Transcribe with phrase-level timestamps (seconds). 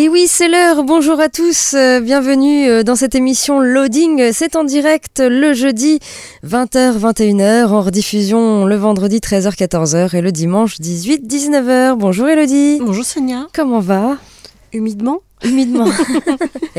[0.00, 0.84] Et oui, c'est l'heure.
[0.84, 1.74] Bonjour à tous.
[1.74, 4.30] euh, bienvenue euh, dans cette émission Loading.
[4.32, 5.98] C'est en direct le jeudi
[6.46, 11.96] 20h, 21h, en rediffusion le vendredi 13h, 14h et le dimanche 18, 19h.
[11.96, 12.78] Bonjour Elodie.
[12.80, 13.48] Bonjour Sonia.
[13.52, 14.18] Comment va?
[14.72, 15.18] Humidement?
[15.44, 15.86] Humidement.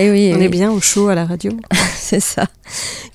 [0.02, 1.52] Eh oui, eh On oui, est bien au chaud à la radio.
[1.97, 2.45] c'est ça.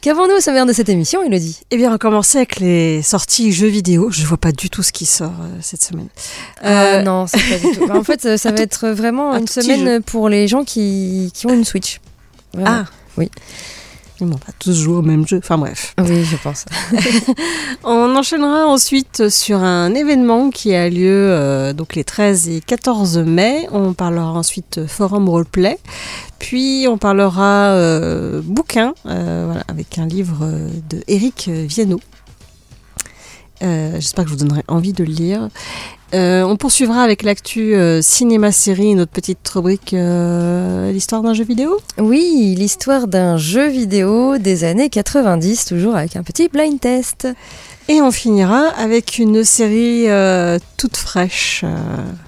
[0.03, 1.61] Qu'avons-nous au sommaire de cette émission, Elodie?
[1.71, 4.11] Eh bien, on va commencer avec les sorties jeux vidéo.
[4.11, 6.09] Je vois pas du tout ce qui sort euh, cette semaine.
[6.63, 7.87] Euh, Euh, non, c'est pas du tout.
[7.87, 11.47] Bah, en fait, ça va être vraiment un une semaine pour les gens qui, qui
[11.47, 12.01] ont une Switch.
[12.53, 12.71] Vraiment.
[12.71, 12.85] Ah
[13.17, 13.31] Oui.
[14.21, 15.39] Bon, on va tous jouer au même jeu.
[15.39, 15.95] Enfin bref.
[15.99, 16.65] Oui, je pense.
[17.85, 23.19] On enchaînera ensuite sur un événement qui a lieu euh, donc les 13 et 14
[23.19, 23.67] mai.
[23.73, 25.79] On parlera ensuite forum roleplay.
[26.39, 30.47] Puis on parlera euh, bouquin, euh, voilà, avec un livre
[30.91, 32.01] de Eric Viennot.
[33.65, 35.49] Euh, J'espère que je vous donnerai envie de le lire.
[36.15, 41.79] Euh, on poursuivra avec l'actu euh, cinéma-série, notre petite rubrique l'histoire d'un jeu vidéo?
[41.99, 47.27] Oui, l'histoire d'un jeu vidéo des années 90, toujours avec un petit blind test.
[47.89, 50.07] Et on finira avec une série
[50.77, 51.65] toute fraîche.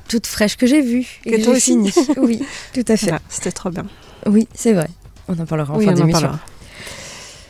[0.09, 1.21] Toute fraîche que j'ai vue.
[1.25, 1.93] et Que j'ai finie.
[2.17, 2.41] Oui,
[2.75, 3.07] tout à fait.
[3.07, 3.85] voilà, C'était trop bien.
[4.27, 4.89] Oui, c'est vrai.
[5.29, 6.31] On en parlera en Oui, fin d'émission.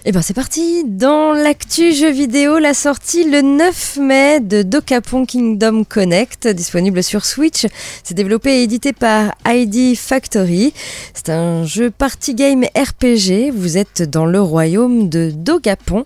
[0.09, 5.27] Et ben c'est parti Dans l'actu jeu vidéo, la sortie le 9 mai de Dokapon
[5.27, 7.67] Kingdom Connect, disponible sur Switch.
[8.05, 10.73] C'est développé et édité par ID Factory.
[11.13, 13.51] C'est un jeu party game RPG.
[13.53, 16.05] Vous êtes dans le royaume de Dogapon,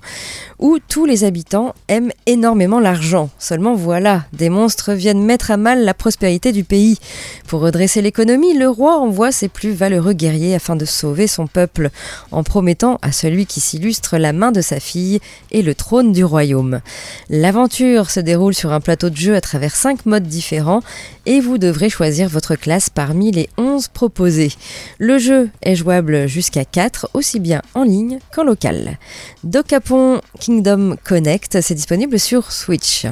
[0.58, 3.28] où tous les habitants aiment énormément l'argent.
[3.38, 6.98] Seulement voilà, des monstres viennent mettre à mal la prospérité du pays.
[7.46, 11.90] Pour redresser l'économie, le roi envoie ses plus valeureux guerriers afin de sauver son peuple,
[12.32, 15.20] en promettant à celui qui s'illustre la main de sa fille
[15.50, 16.80] et le trône du royaume.
[17.28, 20.80] L'aventure se déroule sur un plateau de jeu à travers cinq modes différents
[21.26, 24.52] et vous devrez choisir votre classe parmi les 11 proposés.
[24.98, 28.98] Le jeu est jouable jusqu'à 4, aussi bien en ligne qu'en local.
[29.44, 33.06] Dokapon Kingdom Connect, c'est disponible sur Switch.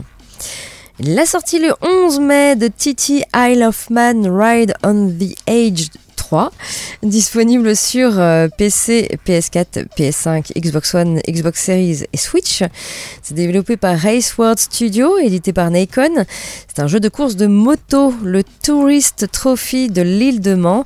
[1.01, 5.91] La sortie le 11 mai de TT Isle of Man Ride on the Age
[6.29, 6.53] 3,
[7.03, 8.21] disponible sur
[8.59, 12.63] PC, PS4, PS5, Xbox One, Xbox Series et Switch.
[13.23, 16.27] C'est développé par Race World Studio, édité par Nacon.
[16.69, 18.13] C'est un jeu de course de moto.
[18.23, 20.85] Le Tourist Trophy de l'île de Man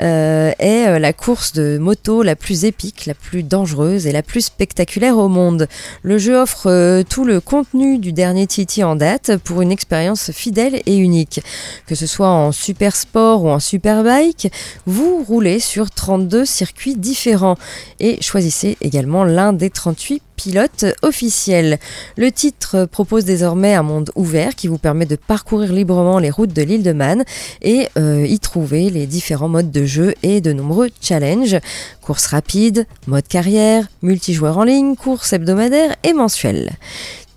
[0.00, 4.22] euh, est euh, la course de moto la plus épique, la plus dangereuse et la
[4.22, 5.68] plus spectaculaire au monde.
[6.02, 10.30] Le jeu offre euh, tout le contenu du dernier TT en date pour une expérience
[10.30, 11.40] fidèle et unique.
[11.86, 14.52] Que ce soit en super sport ou en superbike,
[14.86, 17.56] vous roulez sur 32 circuits différents
[18.00, 21.78] et choisissez également l'un des 38 pilotes officiels.
[22.16, 26.52] Le titre propose désormais un monde ouvert qui vous permet de parcourir librement les routes
[26.52, 27.24] de l'île de Man
[27.62, 31.58] et euh, y trouver les différents modes de jeu et de nombreux challenges,
[32.02, 36.72] courses rapides, mode carrière, multijoueur en ligne, courses hebdomadaires et mensuelles.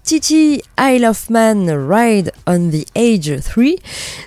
[0.07, 3.75] TT Isle of Man Ride on the Age 3,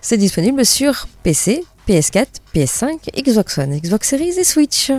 [0.03, 4.93] c'est disponible sur PC, PS4, PS5, Xbox One, Xbox Series et Switch.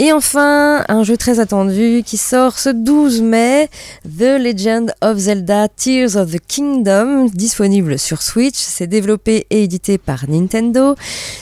[0.00, 3.68] Et enfin, un jeu très attendu qui sort ce 12 mai,
[4.04, 8.54] The Legend of Zelda Tears of the Kingdom, disponible sur Switch.
[8.54, 10.94] C'est développé et édité par Nintendo.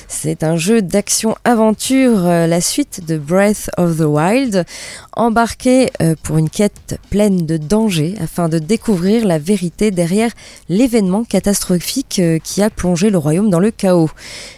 [0.08, 4.64] C'est un jeu d'action-aventure, euh, la suite de Breath of the Wild,
[5.12, 10.30] embarqué euh, pour une quête pleine de dangers afin de découvrir la vérité derrière
[10.70, 14.08] l'événement catastrophique euh, qui a plongé le royaume dans le chaos.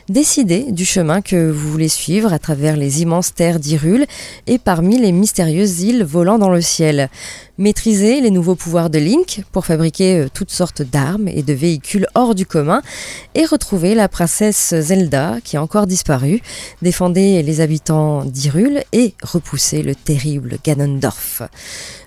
[0.09, 3.59] Décidez du chemin que vous voulez suivre à travers les immenses terres
[4.47, 7.09] et parmi les mystérieuses îles volant dans le ciel.
[7.59, 12.07] Maîtrisez les nouveaux pouvoirs de Link pour fabriquer euh, toutes sortes d'armes et de véhicules
[12.15, 12.83] hors du commun
[13.35, 16.41] et retrouver la princesse Zelda qui a encore disparu.
[16.83, 21.43] Défendez les habitants d'Hyrule et repoussez le terrible Ganondorf.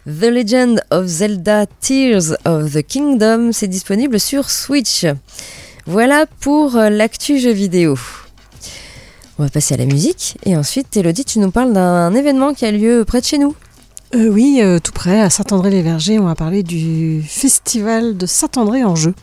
[0.05, 5.05] The Legend of Zelda Tears of the Kingdom, c'est disponible sur Switch.
[5.85, 7.97] Voilà pour euh, l'actu jeu vidéo.
[9.41, 10.38] On va passer à la musique.
[10.45, 13.55] Et ensuite, Elodie, tu nous parles d'un événement qui a lieu près de chez nous.
[14.13, 18.95] Euh, oui, euh, tout près, à Saint-André-les-Vergers, on va parler du festival de Saint-André en
[18.95, 19.15] jeu.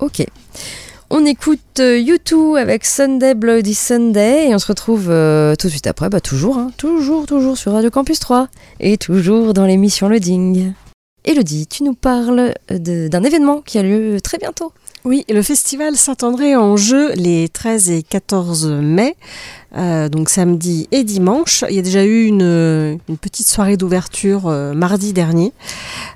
[0.00, 0.22] Ok.
[1.08, 5.72] On écoute euh, U2 avec Sunday Bloody Sunday et on se retrouve euh, tout de
[5.72, 8.48] suite après, bah toujours, hein, toujours, toujours sur Radio Campus 3
[8.80, 10.74] et toujours dans l'émission Loading.
[11.24, 14.74] Elodie, tu nous parles d'un événement qui a lieu très bientôt.
[15.06, 19.14] Oui, le festival Saint-André en jeu les 13 et 14 mai,
[19.76, 21.64] euh, donc samedi et dimanche.
[21.70, 25.52] Il y a déjà eu une, petite soirée d'ouverture euh, mardi dernier.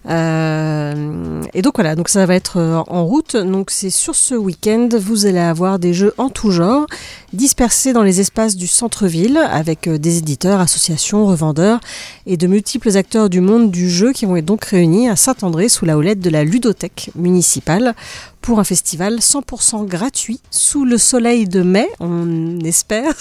[0.09, 3.37] Euh, et donc voilà, donc ça va être en route.
[3.37, 6.87] Donc c'est sur ce week-end, vous allez avoir des jeux en tout genre,
[7.33, 11.79] dispersés dans les espaces du centre-ville, avec des éditeurs, associations, revendeurs
[12.27, 15.69] et de multiples acteurs du monde du jeu qui vont être donc réunis à Saint-André
[15.69, 17.95] sous la houlette de la ludothèque municipale
[18.41, 23.15] pour un festival 100% gratuit sous le soleil de mai, on espère.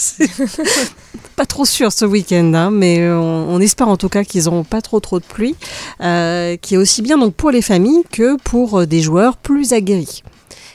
[1.36, 4.64] Pas trop sûr ce week-end, hein, mais on, on espère en tout cas qu'ils n'auront
[4.64, 5.56] pas trop trop de pluie,
[6.02, 9.74] euh, qui est aussi bien donc pour les familles que pour euh, des joueurs plus
[9.74, 10.24] aguerris.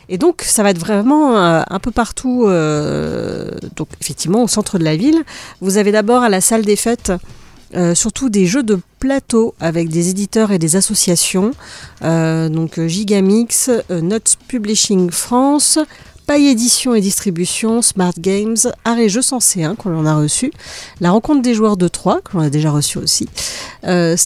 [0.08, 4.78] Et donc ça va être vraiment euh, un peu partout, euh, donc effectivement au centre
[4.78, 5.22] de la ville.
[5.60, 7.12] Vous avez d'abord à la salle des fêtes
[7.76, 11.52] euh, surtout des jeux de plateau avec des éditeurs et des associations,
[12.02, 15.78] euh, donc euh, Gigamix, Nuts Publishing France,
[16.26, 20.52] Paille Édition et Distribution, Smart Games, Art et Jeux Sensé 1 qu'on a reçu,
[21.00, 23.28] La Rencontre des joueurs de 3 que l'on a déjà reçu aussi,
[23.84, 24.16] euh,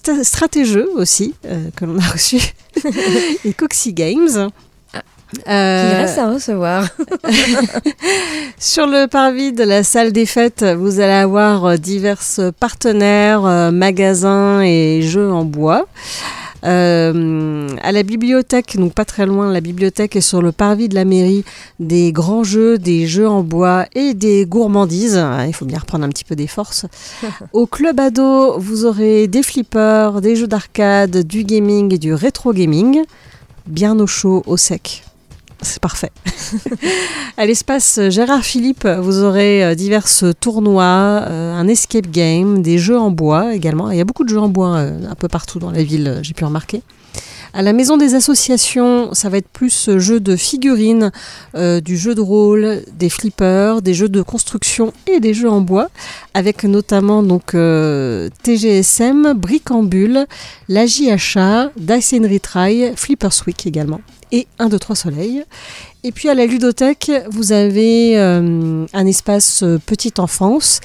[0.97, 1.35] aussi
[1.75, 2.41] que l'on a reçu,
[3.45, 4.51] et Coxy Games.
[5.35, 6.89] Il Euh, reste à recevoir.
[8.59, 12.23] sur le parvis de la salle des fêtes, vous allez avoir euh, divers
[12.59, 15.87] partenaires, euh, magasins et jeux en bois.
[16.65, 20.95] Euh, à la bibliothèque, donc pas très loin, la bibliothèque est sur le parvis de
[20.97, 21.45] la mairie,
[21.79, 25.17] des grands jeux, des jeux en bois et des gourmandises.
[25.17, 26.87] Ah, Il faut bien reprendre un petit peu des forces.
[27.53, 32.53] Au club ado, vous aurez des flippers, des jeux d'arcade, du gaming et du rétro
[32.53, 33.03] gaming.
[33.67, 35.05] Bien au chaud, au sec.
[35.61, 36.13] C'est parfait.
[37.37, 40.07] à l'espace Gérard Philippe, vous aurez euh, divers
[40.39, 43.91] tournois, euh, un escape game, des jeux en bois également.
[43.91, 46.09] Il y a beaucoup de jeux en bois euh, un peu partout dans la ville,
[46.09, 46.83] euh, j'ai pu remarquer.
[47.55, 51.11] À la maison des associations, ça va être plus euh, jeu de figurines,
[51.55, 55.61] euh, du jeu de rôle, des flippers, des jeux de construction et des jeux en
[55.61, 55.89] bois,
[56.35, 60.27] avec notamment donc euh, TGSM, Bricambule,
[60.69, 65.45] la JHA, Dice and Retry, Flippers Week également, et 1, 2, 3 Soleil.
[66.05, 70.81] Et puis à la ludothèque, vous avez un espace petite enfance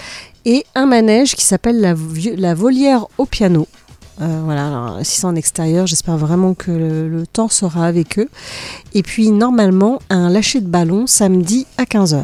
[0.46, 1.96] et un manège qui s'appelle
[2.36, 3.68] la volière au piano.
[4.22, 8.20] Euh, voilà, alors, si c'est en extérieur, j'espère vraiment que le, le temps sera avec
[8.20, 8.30] eux.
[8.94, 12.22] Et puis normalement, un lâcher de ballon samedi à 15h.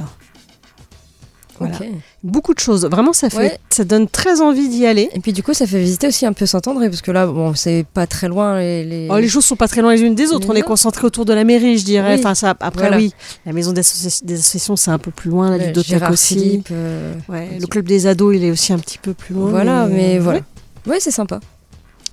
[1.58, 1.78] Voilà.
[2.24, 2.86] Beaucoup de choses.
[2.86, 3.60] Vraiment, ça, fait, Ouais.
[3.70, 5.10] ça donne très envie d'y aller.
[5.14, 7.54] Et puis du coup, ça fait visiter aussi un peu Saint-André, parce que là, bon,
[7.54, 8.58] c'est pas très loin.
[8.60, 9.08] Les, les...
[9.12, 10.48] Oh, les choses sont pas très loin les unes des autres.
[10.50, 12.14] On est concentré autour de la mairie, je dirais.
[12.14, 12.20] Oui.
[12.20, 12.96] Enfin, ça, après, Voilà.
[12.98, 13.14] oui,
[13.46, 13.82] la maison des,
[14.24, 15.50] des associations, c'est un peu plus loin.
[15.52, 16.64] La Ouais, ludothèque aussi.
[16.72, 19.50] Euh, Ouais, le club des ados, il est aussi un petit peu plus loin.
[19.50, 20.40] Voilà, mais euh, voilà.
[20.88, 21.42] Ouais, c'est sympa.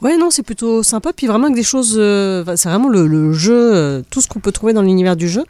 [0.03, 1.13] Ouais, non, c'est plutôt sympa.
[1.13, 1.95] Puis vraiment avec des choses.
[1.99, 5.17] euh, enfin, c'est vraiment le, le jeu, euh, tout ce qu'on peut trouver dans l'univers
[5.17, 5.45] du jeu.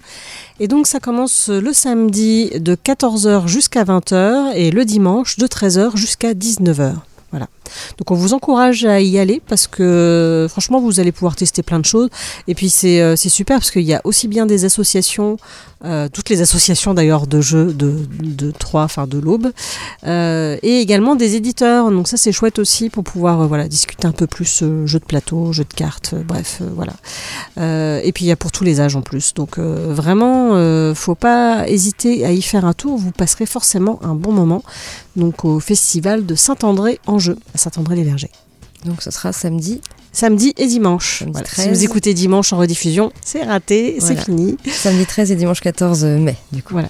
[0.61, 5.97] Et donc, ça commence le samedi de 14h jusqu'à 20h et le dimanche de 13h
[5.97, 6.95] jusqu'à 19h.
[7.33, 7.49] Voilà.
[7.99, 11.79] Donc, on vous encourage à y aller parce que franchement, vous allez pouvoir tester plein
[11.79, 12.09] de choses.
[12.49, 15.37] Et puis, c'est euh, super parce qu'il y a aussi bien des associations,
[15.85, 19.51] euh, toutes les associations d'ailleurs de jeux de, de 3, enfin de l'Aube,
[20.07, 21.91] euh, et également des éditeurs.
[21.91, 25.65] Donc, ça, c'est chouette aussi pour pouvoir discuter un peu plus jeux de plateau, jeux
[25.65, 26.93] de cartes, bref, voilà.
[28.03, 29.35] Et puis, il y a pour tous les âges en plus.
[29.35, 32.99] Donc, vraiment, faut pas hésiter à y faire un tour.
[32.99, 34.63] Vous passerez forcément un bon moment.
[35.17, 38.31] Donc, au festival de Saint-André en jeu, à Saint-André-les-Vergers.
[38.85, 39.81] Donc ce sera samedi,
[40.13, 41.19] Samedi et dimanche.
[41.21, 41.49] Samedi Voilà.
[41.49, 41.69] Si 13.
[41.79, 44.57] vous écoutez dimanche en rediffusion, c'est raté, c'est fini.
[44.71, 46.75] samedi 13 et dimanche 14 mai, du coup.
[46.75, 46.89] Voilà.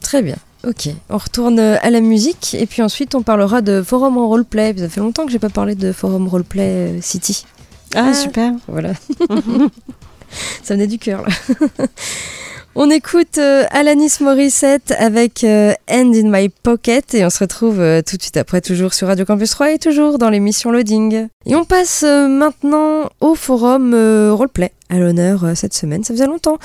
[0.00, 0.36] Très bien.
[0.66, 4.74] Ok, on retourne à la musique et puis ensuite on parlera de forum en roleplay.
[4.78, 6.62] Ça fait longtemps que j'ai pas parlé de forum roleplay
[6.98, 7.44] euh, City.
[7.94, 8.14] Ah, Ah.
[8.14, 8.52] super.
[8.68, 8.92] Voilà.
[10.62, 11.28] Ça venait du cœur là.
[12.76, 17.80] On écoute euh, Alanis Morissette avec euh, Hand in My Pocket et on se retrouve
[17.80, 21.26] euh, tout de suite après toujours sur Radio Campus 3 et toujours dans l'émission Loading.
[21.46, 26.04] Et on passe euh, maintenant au forum euh, roleplay à l'honneur euh, cette semaine.
[26.04, 26.58] Ça faisait longtemps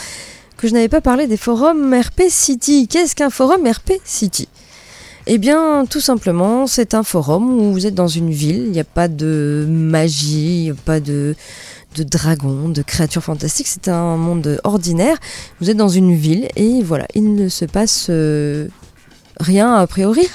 [0.57, 2.87] que je n'avais pas parlé des forums RP City.
[2.87, 4.47] Qu'est-ce qu'un forum RP City?
[5.27, 8.79] Eh bien, tout simplement, c'est un forum où vous êtes dans une ville, il n'y
[8.79, 11.35] a pas de magie, il pas de,
[11.95, 15.17] de dragons, de créatures fantastiques, c'est un monde ordinaire.
[15.61, 18.67] Vous êtes dans une ville et voilà, il ne se passe euh,
[19.39, 20.27] rien a priori.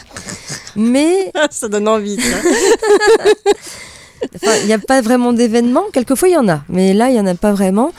[0.77, 2.17] Mais Ça donne envie.
[2.21, 2.37] ça.
[4.37, 5.83] Enfin, il n'y a pas vraiment d'événement.
[5.95, 7.91] Quelquefois, il y en a, mais là, il n'y en a pas vraiment.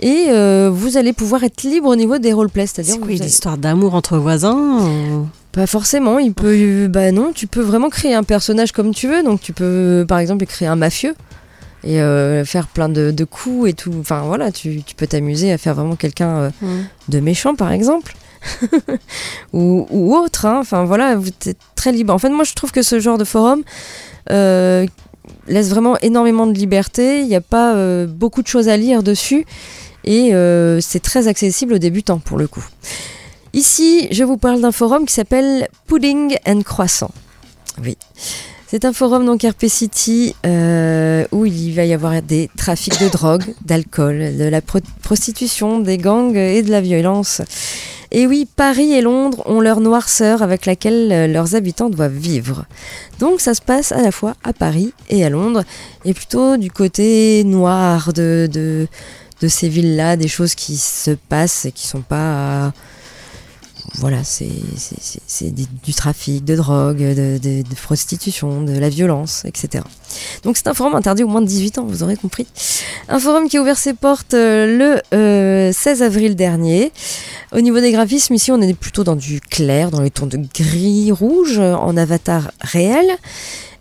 [0.00, 3.58] Et euh, vous allez pouvoir être libre au niveau des roleplays, c'est-à-dire quoi une histoire
[3.58, 6.18] d'amour entre voisins ou- pas forcément.
[6.18, 9.22] Il peut, bah non, tu peux vraiment créer un personnage comme tu veux.
[9.22, 11.14] Donc, tu peux, par exemple, créer un mafieux
[11.84, 13.94] et euh, faire plein de, de coups et tout.
[14.00, 16.66] Enfin, voilà, tu, tu peux t'amuser à faire vraiment quelqu'un euh, Mm.
[17.08, 18.14] de méchant, par exemple.
[19.52, 20.46] ou, ou autre.
[20.46, 20.58] hein.
[20.60, 22.12] Enfin, voilà, vous êtes très libre.
[22.12, 23.62] En fait, moi, je trouve que ce genre de forum
[24.30, 24.86] euh,
[25.46, 27.20] laisse vraiment énormément de liberté.
[27.20, 27.74] Il n'y a pas
[28.06, 29.44] beaucoup de choses à lire dessus.
[30.04, 30.32] Et
[30.80, 32.64] c'est très accessible aux débutants, pour le coup.
[33.54, 37.10] Ici, je vous parle d'un forum qui s'appelle Pudding and Croissant.
[37.82, 37.96] Oui.
[38.70, 43.08] C'est un forum donc RP City euh, où il va y avoir des trafics de
[43.08, 47.40] drogue, d'alcool, de la pro- prostitution, des gangs et de la violence.
[48.10, 52.66] Et oui, Paris et Londres ont leur noirceur avec laquelle euh, leurs habitants doivent vivre.
[53.20, 55.64] Donc ça se passe à la fois à Paris et à Londres,
[56.04, 58.86] et plutôt du côté noir de,
[59.46, 62.74] ces villes-là, des choses qui se passent et qui sont pas...
[63.94, 69.84] voilà, c'est du trafic, de drogue, de, prostitution, de la violence, etc.
[70.44, 72.46] Donc c'est un forum interdit au moins de 18 ans, vous aurez compris.
[73.08, 76.92] Un forum qui a ouvert ses portes euh, le euh, 16 avril dernier.
[77.52, 80.38] Au niveau des graphismes, ici on est plutôt dans du clair, dans les tons de
[80.54, 83.06] gris-rouge, euh, en avatar réel.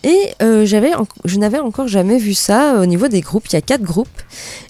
[0.04, 3.48] Et euh, je n'avais encore jamais vu ça euh, au niveau des groupes.
[3.48, 4.08] Il y a quatre groupes.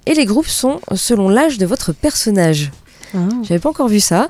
[0.06, 2.72] Et les groupes sont selon l'âge de votre personnage.
[3.16, 3.20] Ah.
[3.44, 4.30] J'avais pas encore vu ça.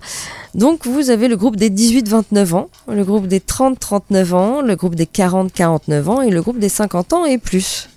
[0.56, 4.96] Donc vous avez le groupe des 18-29 ans, le groupe des 30-39 ans, le groupe
[4.96, 7.90] des 40-49 ans et le groupe des 50 ans et plus.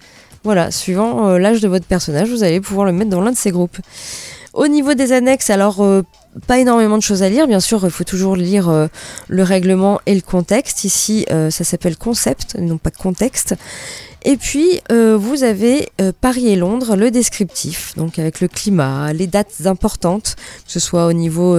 [0.42, 3.36] Voilà, suivant euh, l'âge de votre personnage, vous allez pouvoir le mettre dans l'un de
[3.36, 3.76] ces groupes.
[4.60, 6.02] Au niveau des annexes, alors euh,
[6.46, 8.88] pas énormément de choses à lire, bien sûr, il faut toujours lire euh,
[9.28, 10.84] le règlement et le contexte.
[10.84, 13.54] Ici, euh, ça s'appelle concept, non pas contexte.
[14.22, 15.88] Et puis, vous avez
[16.20, 20.36] Paris et Londres, le descriptif, donc avec le climat, les dates importantes,
[20.66, 21.58] que ce soit au niveau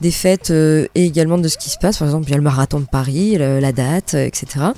[0.00, 1.98] des fêtes et également de ce qui se passe.
[1.98, 4.72] Par exemple, il y a le marathon de Paris, la date, etc.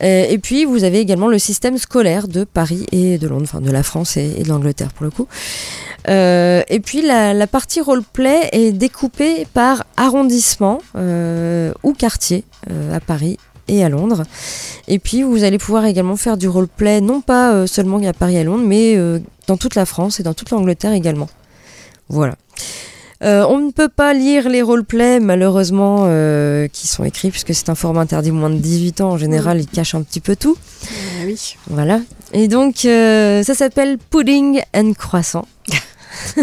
[0.00, 3.60] Euh, et puis, vous avez également le système scolaire de Paris et de Londres, enfin
[3.60, 5.28] de la France et, de l'Angleterre pour le coup.
[6.08, 12.44] Euh, et puis, la, partie roleplay est découpée par arrondissement euh, ou quartier
[12.92, 14.24] à Paris et à Londres.
[14.88, 18.40] Et puis, vous allez pouvoir également faire du roleplay, non pas seulement à Paris et
[18.40, 18.96] à Londres, mais
[19.46, 21.28] dans toute la France et dans toute l'Angleterre également.
[22.08, 22.36] Voilà.
[23.22, 27.68] Euh, on ne peut pas lire les roleplays malheureusement euh, qui sont écrits puisque c'est
[27.68, 29.10] un format interdit moins de 18 ans.
[29.12, 30.56] En général, ils cachent un petit peu tout.
[30.86, 31.56] Ah oui.
[31.68, 32.00] Voilà.
[32.32, 35.46] Et donc, euh, ça s'appelle Pudding and Croissant.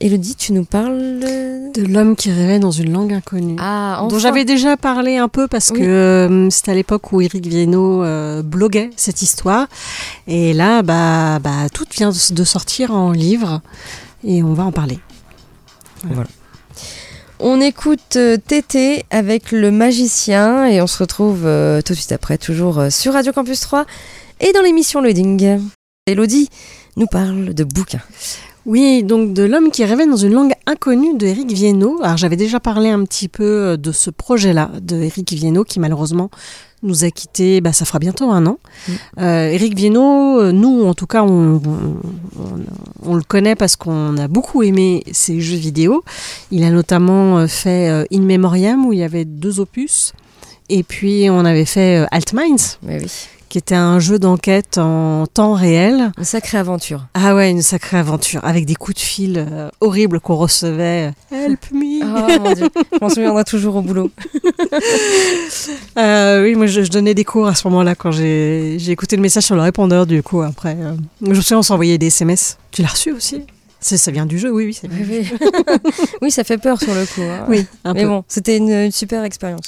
[0.00, 1.82] Elodie, tu nous parles de...
[1.86, 3.56] L'homme qui rêvait dans une langue inconnue.
[3.58, 5.80] Ah, dont j'avais déjà parlé un peu parce Oui.
[5.80, 9.66] que euh, c'était à l'époque où Eric Viennot euh, bloguait cette histoire.
[10.26, 13.60] Et là, bah, bah, tout vient de, sortir en livre
[14.24, 14.98] et on va en parler.
[17.38, 22.12] On écoute euh, Tété avec le magicien et on se retrouve euh, tout de suite
[22.12, 23.84] après, toujours sur Radio Campus 3
[24.40, 25.60] et dans l'émission Loading.
[26.06, 26.48] Elodie
[26.96, 28.00] nous parle de bouquins.
[28.66, 32.00] Oui, donc de l'homme qui rêvait dans une langue inconnue de Eric Viennot.
[32.02, 35.78] Alors j'avais déjà parlé un petit peu euh, de ce projet-là de Eric Viennot qui
[35.78, 36.30] malheureusement
[36.82, 38.58] nous a quittés, bah, ça fera bientôt un an.
[39.20, 41.60] Euh, Eric Viennot, euh, nous en tout cas, on, on-
[42.40, 46.02] on- on le connaît parce qu'on a beaucoup aimé ses jeux vidéo.
[46.50, 50.12] Il a notamment euh, fait In Memoriam où il y avait deux opus.
[50.68, 53.10] Et puis on avait fait euh, Alt Minds Oui, oui.
[53.48, 56.10] Qui était un jeu d'enquête en temps réel.
[56.18, 57.06] Une sacrée aventure.
[57.14, 61.12] Ah ouais, une sacrée aventure, avec des coups de fil euh, horribles qu'on recevait.
[61.30, 64.10] Help me Oh mon dieu, je m'en souviendrai toujours au boulot.
[65.98, 69.22] Euh, Oui, moi je, je donnais des cours à ce moment-là quand j'ai écouté le
[69.22, 70.76] message sur le répondeur du coup après.
[70.78, 72.58] euh, je me souviens, on s'envoyait des SMS.
[72.70, 73.42] Tu l'as reçu aussi?
[73.80, 74.90] Ça vient du jeu, oui, oui.
[74.90, 75.38] Oui, oui.
[76.22, 77.22] Oui, ça fait peur sur le coup.
[77.22, 77.46] hein.
[77.48, 78.08] Oui, un Mais peu.
[78.08, 79.66] bon, c'était une, une super expérience.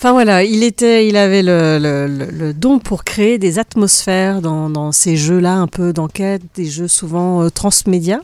[0.00, 4.92] Enfin voilà, il était, il avait le, le- le- don pour créer des atmosphères dans,
[4.92, 8.20] ces jeux-là, un peu d'enquête, des jeux souvent euh, transmédia.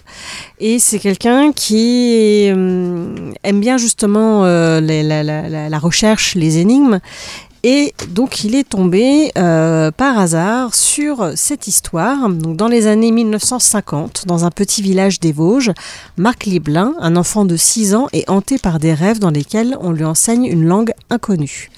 [0.61, 7.01] Et c'est quelqu'un qui euh, aime bien justement euh, la recherche, les énigmes.
[7.67, 12.29] Et donc il est tombé euh, par hasard sur cette histoire.
[12.29, 15.73] Dans les années 1950, dans un petit village des Vosges,
[16.19, 19.93] Marc Liblin, un enfant de 6 ans, est hanté par des rêves dans lesquels on
[19.93, 21.71] lui enseigne une langue inconnue.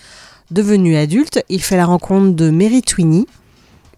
[0.50, 3.26] Devenu adulte, il fait la rencontre de Mary Tweeney,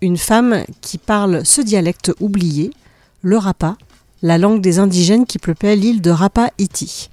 [0.03, 2.71] une femme qui parle ce dialecte oublié,
[3.23, 3.79] le Rapa,
[4.21, 7.09] la langue des indigènes qui peuplaient l'île de Rapa-Iti.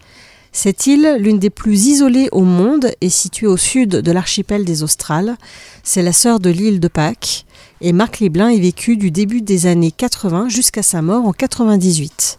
[0.58, 4.84] Cette île, l'une des plus isolées au monde, est située au sud de l'archipel des
[4.84, 5.36] Australes.
[5.84, 7.46] C'est la sœur de l'île de Pâques.
[7.82, 12.38] Et Marc Liblin y vécut du début des années 80 jusqu'à sa mort en 98.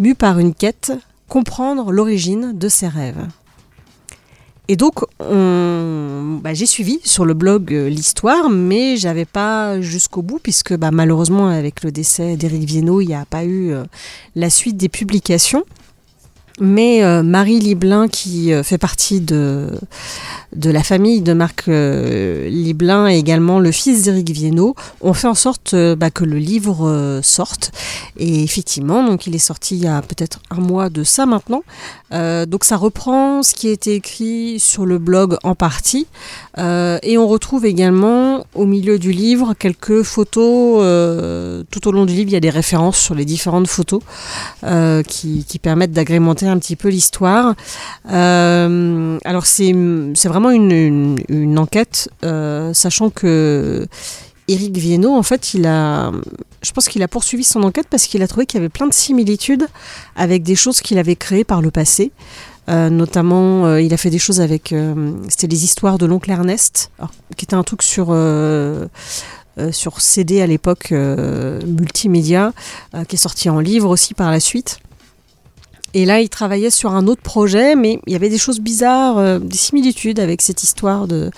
[0.00, 0.90] Mu par une quête,
[1.28, 3.28] comprendre l'origine de ses rêves.
[4.66, 10.22] Et donc, on- bah, j'ai suivi sur le blog euh, l'histoire, mais j'avais pas jusqu'au
[10.22, 13.84] bout, puisque bah, malheureusement, avec le décès d'Éric Viennot, il n'y a pas eu euh,
[14.34, 15.62] la suite des publications.
[16.60, 19.70] Mais euh, Marie Liblin, qui euh, fait partie de,
[20.62, 25.34] la famille de Marc euh, Liblin et également le fils d'Éric Viennot, ont fait en
[25.34, 27.72] sorte bah, que le livre sorte.
[28.16, 31.62] Et effectivement, donc il est sorti il y a peut-être un mois de ça maintenant.
[32.12, 36.06] Donc ça reprend ce qui a été écrit sur le blog en partie.
[36.56, 41.64] Et on retrouve également au milieu du livre quelques photos.
[41.70, 44.00] tout au long du livre, il y a des références sur les différentes photos
[45.08, 47.54] qui permettent d'agrémenter un petit peu l'histoire.
[48.10, 49.72] Euh, alors c'est
[50.24, 53.86] vraiment une, une, enquête, euh, sachant que
[54.48, 56.12] Éric Viennot, en fait, il a,
[56.62, 58.86] je pense qu'il a poursuivi son enquête parce qu'il a trouvé qu'il y avait plein
[58.86, 59.66] de similitudes
[60.16, 62.12] avec des choses qu'il avait créées par le passé.
[62.70, 64.74] Euh, notamment, il a fait des choses avec,
[65.28, 66.90] c'était les histoires de l'oncle Ernest,
[67.36, 68.14] qui était un truc sur
[69.70, 72.52] sur CD à l'époque, multimédia,
[73.08, 74.78] qui est sorti en livre aussi par la suite.
[75.94, 79.18] Et là, il travaillait sur un autre projet, mais il y avait des choses bizarres,
[79.18, 81.30] euh, des similitudes avec cette histoire de,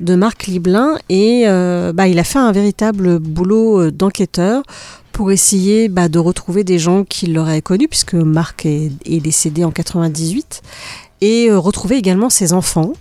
[0.00, 0.98] Marc Liblin.
[1.08, 4.64] Et euh, bah, il a fait un véritable boulot euh, d'enquêteur
[5.12, 9.64] pour essayer bah, de retrouver des gens qui l'auraient connu, puisque Marc est, est décédé
[9.64, 10.62] en 98,
[11.20, 12.92] et euh, retrouver également ses enfants.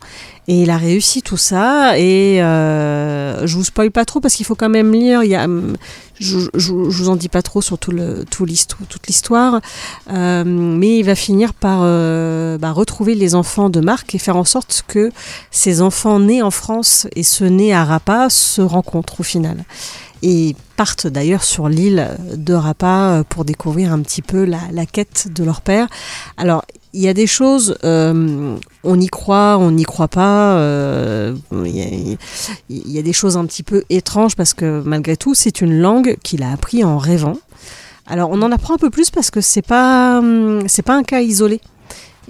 [0.49, 1.99] Et il a réussi tout ça.
[1.99, 5.23] Et euh, je vous spoil pas trop parce qu'il faut quand même lire.
[5.23, 5.77] Il y a, hum,
[6.15, 8.47] je, je, vous en dis pas trop sur tout le, tout
[8.89, 9.61] toute l'histoire.
[10.11, 14.37] Euh, mais il va finir par euh, bah, retrouver les enfants de Marc et faire
[14.37, 15.11] en sorte que
[15.51, 19.65] ces enfants nés en France et ceux nés à Rapa se rencontrent au final.
[20.23, 25.27] Et partent d'ailleurs sur l'île de Rapa pour découvrir un petit peu la, la quête
[25.31, 25.87] de leur père.
[26.37, 30.57] Alors, il y a des choses, euh, on y croit, on n'y croit pas.
[30.57, 32.17] euh, Il
[32.69, 36.17] y, a, des choses un petit peu étranges parce que malgré tout, c'est une langue
[36.23, 37.37] qu'il a appris en rêvant.
[38.07, 41.03] Alors, on en apprend un peu plus parce que c'est pas, hum, c'est pas un
[41.03, 41.61] cas isolé.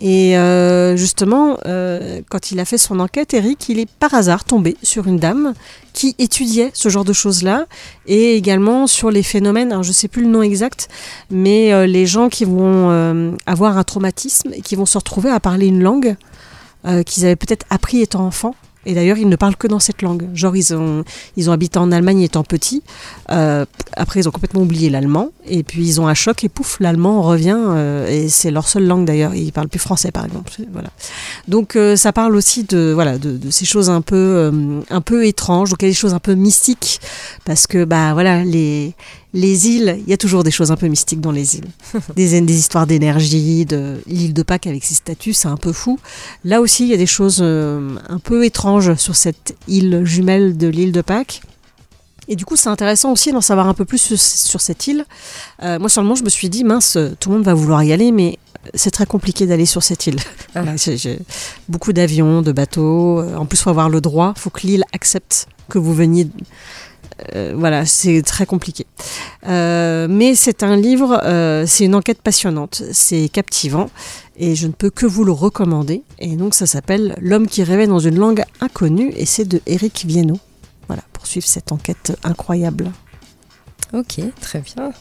[0.01, 4.45] Et euh, justement, euh, quand il a fait son enquête, Eric, il est par hasard
[4.45, 5.53] tombé sur une dame
[5.91, 7.65] qui étudiait ce genre de choses-là
[8.07, 10.87] et également sur les phénomènes, alors je ne sais plus le nom exact,
[11.29, 15.29] mais euh, les gens qui vont euh, avoir un traumatisme et qui vont se retrouver
[15.29, 16.15] à parler une langue
[17.05, 18.55] qu'ils avaient peut-être appris étant enfants.
[18.89, 20.27] Et d'ailleurs, ils ne parlent que dans cette langue.
[20.33, 21.03] Genre, ils ont,
[21.37, 22.81] ils ont habité en Allemagne étant petits.
[23.29, 23.63] Euh,
[23.95, 25.29] après, ils ont complètement oublié l'allemand.
[25.45, 27.55] Et puis, ils ont un choc et pouf, l'allemand revient.
[27.55, 29.35] euh, et c'est leur seule langue d'ailleurs.
[29.35, 30.51] Ils parlent plus français, par exemple.
[30.73, 30.89] Voilà.
[31.47, 34.51] Donc, euh, ça parle aussi de, voilà, de, ces choses un peu,
[34.89, 35.69] un peu étranges.
[35.69, 36.99] Donc, il y a des choses un peu mystiques.
[37.45, 38.95] Parce que, bah, voilà, les,
[39.33, 41.67] les îles, il y a toujours des choses un peu mystiques dans les îles.
[42.15, 45.99] des, des histoires d'énergie, de l'île de Pâques avec ses statues, c'est un peu fou.
[46.43, 50.57] Là aussi, il y a des choses euh, un peu étranges sur cette île jumelle
[50.57, 51.41] de l'île de Pâques.
[52.27, 55.05] Et du coup, c'est intéressant aussi d'en savoir un peu plus sur, sur cette île.
[55.63, 57.83] Euh, moi, sur le moment, je me suis dit, mince, tout le monde va vouloir
[57.83, 58.37] y aller, mais
[58.75, 60.19] c'est très compliqué d'aller sur cette île.
[60.55, 60.63] Ah.
[61.69, 63.21] Beaucoup d'avions, de bateaux.
[63.21, 64.33] En plus, il faut avoir le droit.
[64.35, 66.27] Il faut que l'île accepte que vous veniez.
[67.35, 68.85] Euh, voilà, c'est très compliqué.
[69.47, 73.89] Euh, mais c'est un livre, euh, c'est une enquête passionnante, c'est captivant
[74.37, 76.03] et je ne peux que vous le recommander.
[76.19, 80.05] Et donc ça s'appelle L'homme qui rêvait dans une langue inconnue et c'est de Éric
[80.05, 80.39] Viennot.
[80.87, 82.91] voilà, pour suivre cette enquête incroyable.
[83.93, 84.91] Ok, très bien.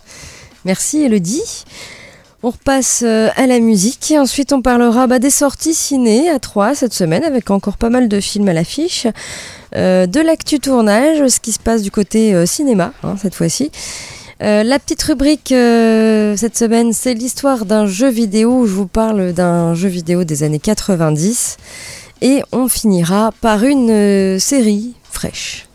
[0.65, 1.65] Merci Elodie.
[2.45, 6.39] On repasse euh, à la musique et ensuite on parlera bah, des sorties ciné à
[6.39, 9.09] 3 cette semaine avec encore pas mal de films à l'affiche,
[9.75, 13.73] euh, de l'actu tournage, ce qui se passe du côté euh, cinéma hein, cette fois-ci.
[14.41, 19.89] la petite rubrique cette semaine, c'est l'histoire d'un jeu vidéo je vous parle d'un jeu
[19.89, 21.57] vidéo des années 90
[22.23, 25.67] et on finira par une série fraîche.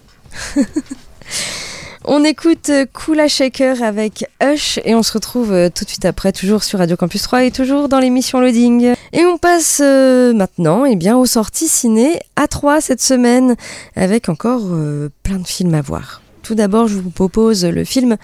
[2.06, 6.34] On écoute Kula Shaker avec Hush et on se retrouve euh, tout de suite après,
[6.34, 8.94] toujours sur Radio Campus 3 et toujours dans l'émission Loading.
[9.14, 13.56] Et on passe euh, maintenant eh bien, aux sorties ciné à 3 cette semaine
[13.96, 16.22] avec encore euh, plein de films à voir.
[16.42, 18.18] Tout d'abord, je vous propose le film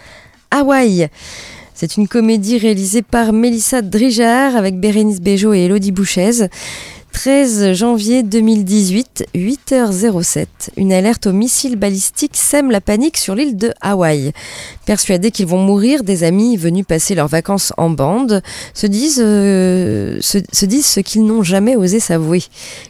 [0.51, 1.07] Hawaii.
[1.73, 6.49] C'est une comédie réalisée par Mélissa Drijard avec Bérénice Bejo et Elodie Bouchez.
[7.21, 10.45] 13 janvier 2018, 8h07.
[10.77, 14.31] Une alerte au missile balistique sème la panique sur l'île de Hawaï.
[14.85, 18.41] Persuadés qu'ils vont mourir, des amis venus passer leurs vacances en bande
[18.73, 22.41] se disent, euh, se, disent ce qu'ils n'ont jamais osé s'avouer.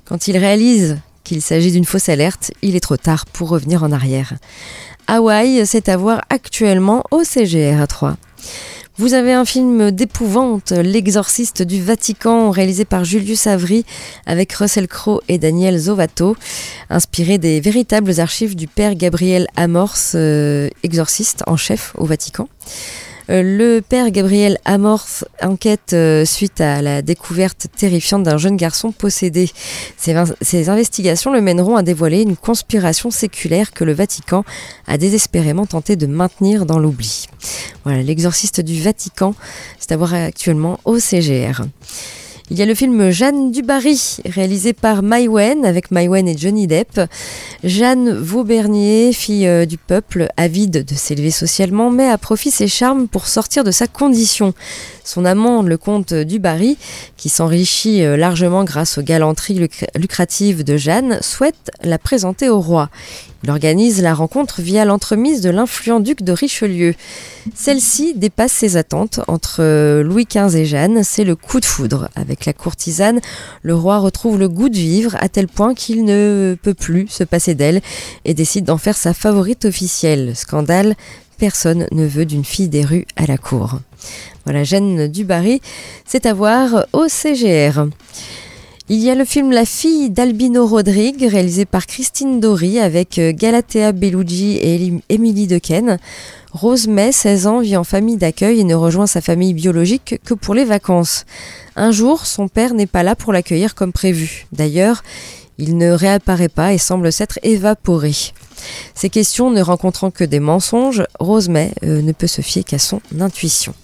[0.05, 3.91] Quand ils réalisent qu'il s'agit d'une fausse alerte, il est trop tard pour revenir en
[3.91, 4.35] arrière.
[5.07, 8.15] Hawaï, c'est à voir actuellement au CGR 3.
[8.99, 13.85] Vous avez un film d'épouvante, L'exorciste du Vatican, réalisé par Julius Avry
[14.25, 16.35] avec Russell Crowe et Daniel Zovato,
[16.89, 22.49] inspiré des véritables archives du père Gabriel Amorce, euh, exorciste en chef au Vatican.
[23.29, 28.91] Euh, le père Gabriel Amorth enquête euh, suite à la découverte terrifiante d'un jeune garçon
[28.91, 29.51] possédé.
[29.97, 34.43] Ces, investigations le mèneront à dévoiler une conspiration séculaire que le Vatican
[34.87, 37.27] a désespérément tenté de maintenir dans l'oubli.
[37.83, 39.35] Voilà, l'exorciste du Vatican,
[39.79, 41.61] c'est à voir actuellement au CGR.
[42.51, 46.99] Il y a le film Jeanne Dubarry, réalisé par Maïwen, avec Maïwen et Johnny Depp.
[47.63, 53.07] Jeanne Vaubernier, fille euh, du peuple, avide de s'élever socialement, met à profit ses charmes
[53.07, 54.55] pour sortir de sa condition.
[55.03, 56.79] Son amant, le comte Dubarry,
[57.17, 62.89] qui s'enrichit euh, largement grâce aux galanteries lucratives de Jeanne, souhaite la présenter au roi.
[63.43, 66.93] Il organise la rencontre via l'entremise de l'influent duc de Richelieu.
[67.55, 69.21] Celle-ci dépasse ses attentes.
[69.27, 72.09] Entre euh, Louis XV et Jeanne, c'est le coup de foudre.
[72.15, 73.21] Avec la courtisane,
[73.61, 77.23] le roi retrouve le goût de vivre à tel point qu'il ne peut plus se
[77.23, 77.81] passer d'elle
[78.25, 80.35] et décide d'en faire sa favorite officielle.
[80.35, 80.95] Scandale,
[81.37, 83.79] personne ne veut d'une fille des rues à la cour.
[84.43, 85.61] Voilà, Jeanne Dubarry,
[86.05, 87.85] c'est à voir au CGR.
[88.91, 93.31] Il y a le film La fille d'Albino Rodrigue, réalisé par Christine Dory avec euh,
[93.31, 95.99] Galatea Bellucci et Émilie Dequesne.
[96.53, 100.33] Rose May, 16 ans, vit en famille d'accueil et ne rejoint sa famille biologique que
[100.33, 101.27] pour les vacances.
[101.75, 104.47] Un jour, son père n'est pas là pour l'accueillir comme prévu.
[104.53, 105.03] D'ailleurs,
[105.59, 108.15] il ne réapparaît pas et semble s'être évaporé.
[108.95, 112.79] Ces questions ne rencontrant que des mensonges, Rose May euh, ne peut se fier qu'à
[112.79, 113.75] son intuition.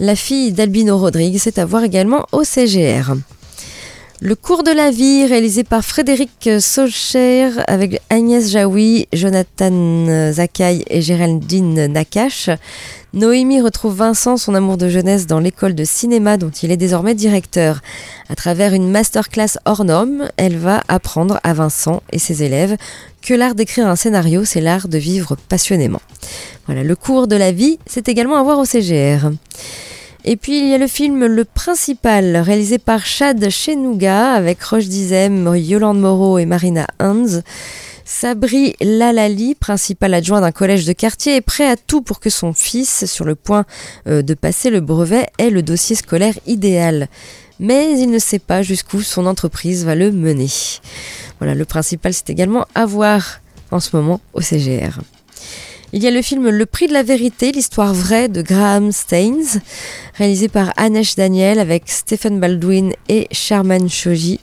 [0.00, 3.14] La fille d'Albino Rodrigue, c'est à voir également au CGR.
[4.22, 11.00] Le cours de la vie, réalisé par Frédéric Solcher avec Agnès Jaoui, Jonathan Zakai et
[11.00, 12.50] Géraldine Nakache.
[13.14, 17.14] Noémie retrouve Vincent, son amour de jeunesse, dans l'école de cinéma dont il est désormais
[17.14, 17.80] directeur.
[18.28, 22.76] À travers une masterclass hors norme, elle va apprendre à Vincent et ses élèves
[23.22, 26.02] que l'art d'écrire un scénario, c'est l'art de vivre passionnément.
[26.66, 29.30] Voilà, le cours de la vie, c'est également à voir au CGR.
[30.24, 34.86] Et puis il y a le film Le Principal, réalisé par Chad Chenouga avec Roche
[34.86, 37.40] Dizem, Yolande Moreau et Marina Hans.
[38.04, 42.52] Sabri Lalali, principal adjoint d'un collège de quartier, est prêt à tout pour que son
[42.52, 43.64] fils, sur le point
[44.08, 47.08] euh, de passer le brevet, ait le dossier scolaire idéal.
[47.58, 50.48] Mais il ne sait pas jusqu'où son entreprise va le mener.
[51.38, 55.00] Voilà, le principal, c'est également à voir en ce moment au CGR.
[55.92, 59.60] Il y a le film Le prix de la vérité, l'histoire vraie de Graham Staines,
[60.14, 64.38] réalisé par Anesh Daniel avec Stephen Baldwin et Sherman Shoji.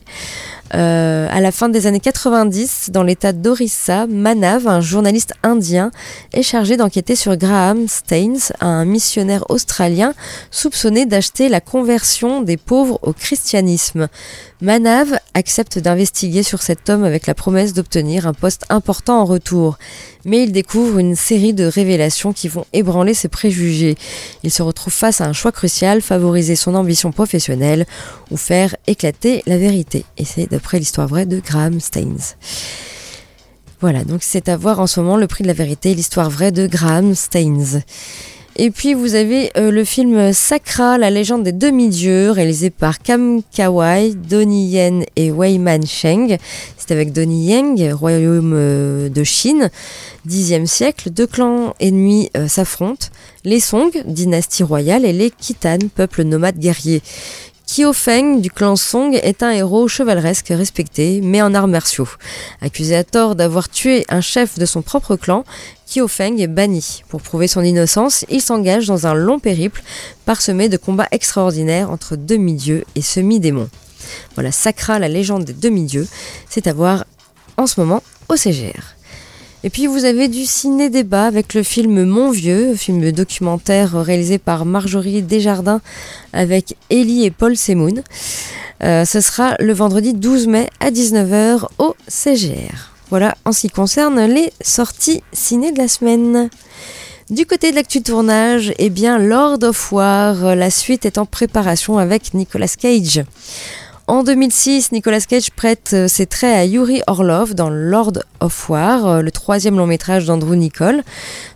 [0.73, 5.91] Euh, à la fin des années 90, dans l'état d'Orissa, Manav, un journaliste indien,
[6.33, 10.13] est chargé d'enquêter sur Graham Staines, un missionnaire australien
[10.51, 14.09] soupçonné d'acheter la conversion des pauvres au christianisme.
[14.59, 19.77] Manav accepte d'investiguer sur cet homme avec la promesse d'obtenir un poste important en retour.
[20.25, 23.95] Mais il découvre une série de révélations qui vont ébranler ses préjugés.
[24.41, 27.85] Il se retrouve face à un choix crucial, favoriser son ambition professionnelle
[28.31, 30.05] ou faire éclater la vérité.
[30.17, 32.17] Et c'est d'après l'histoire vraie de Graham Staines.
[33.79, 36.51] Voilà, donc c'est à voir en ce moment le prix de la vérité, l'histoire vraie
[36.51, 37.83] de Graham Staines.
[38.59, 43.43] Et puis vous avez euh, le film Sakra, la légende des demi-dieux, réalisé par Kam
[43.53, 46.37] Kawai, Donnie Yen et Wei Man Sheng.
[46.75, 49.69] C'est avec Donnie Yang, royaume euh, de Chine,
[50.27, 51.11] 10e siècle.
[51.11, 53.07] Deux clans ennemis euh, s'affrontent,
[53.43, 57.03] les Song, dynastie royale, et les Khitan, peuple nomade guerrier.
[57.67, 62.07] Kyo Feng du clan Song est un héros chevaleresque respecté, mais en arts martiaux.
[62.61, 65.43] Accusé à tort d'avoir tué un chef de son propre clan,
[65.85, 67.03] Kyo Feng est banni.
[67.09, 69.83] Pour prouver son innocence, il s'engage dans un long périple
[70.25, 73.69] parsemé de combats extraordinaires entre demi-dieux et semi-démons.
[74.35, 76.07] Voilà, Sakra, la légende des demi-dieux,
[76.49, 77.03] c'est à voir
[77.57, 78.96] en ce moment au CGR.
[79.67, 84.63] Et puis vous avez du ciné-débat avec le film Mon Vieux, film documentaire réalisé par
[84.63, 85.81] Marjorie Desjardins
[86.31, 88.01] avec Ellie et Paul Semoun.
[88.81, 92.93] Euh, ce sera le vendredi 12 mai à 19h au CGR.
[93.09, 96.49] Voilà en ce qui concerne les sorties ciné de la semaine.
[97.29, 101.97] Du côté de l'actu tournage, eh bien Lord of War, la suite est en préparation
[101.97, 103.25] avec Nicolas Cage.
[104.09, 109.05] En 2006, Nicolas Cage prête euh, ses traits à Yuri Orlov dans Lord of War,
[109.05, 111.03] euh, le troisième long métrage d'Andrew Nicole.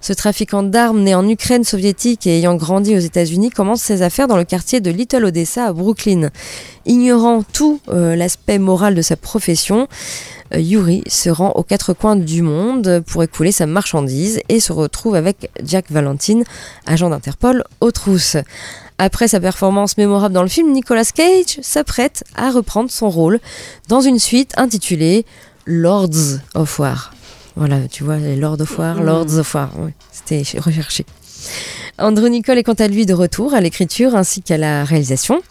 [0.01, 4.27] Ce trafiquant d'armes né en Ukraine soviétique et ayant grandi aux États-Unis commence ses affaires
[4.27, 6.29] dans le quartier de Little Odessa à Brooklyn.
[6.85, 9.87] Ignorant tout euh, l'aspect moral de sa profession,
[10.53, 15.15] Yuri se rend aux quatre coins du monde pour écouler sa marchandise et se retrouve
[15.15, 16.43] avec Jack Valentine,
[16.85, 18.35] agent d'Interpol, aux trousses.
[19.03, 23.39] Après sa performance mémorable dans le film, Nicolas Cage s'apprête à reprendre son rôle
[23.87, 25.25] dans une suite intitulée
[25.65, 27.11] Lords of War.
[27.55, 29.71] Voilà, tu vois, les Lords of War, Lords of War,
[30.11, 31.07] c'était recherché.
[32.01, 35.41] Andrew Nicole est quant à lui de retour à l'écriture ainsi qu'à la réalisation.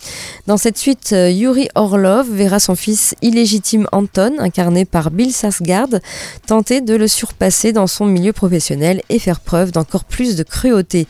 [0.46, 6.00] Dans cette suite, euh, Yuri Orlov verra son fils illégitime Anton, incarné par Bill Sarsgaard,
[6.46, 11.06] tenter de le surpasser dans son milieu professionnel et faire preuve d'encore plus de cruauté.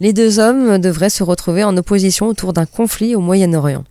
[0.00, 3.84] Les deux hommes devraient se retrouver en opposition autour d'un conflit au Moyen-Orient.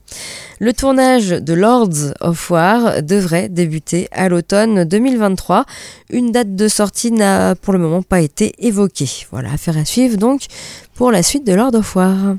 [0.59, 5.65] Le tournage de Lords of War devrait débuter à l'automne 2023.
[6.11, 9.09] Une date de sortie n'a pour le moment pas été évoquée.
[9.31, 10.45] Voilà, affaire à suivre donc
[10.93, 12.35] pour la suite de Lord of War.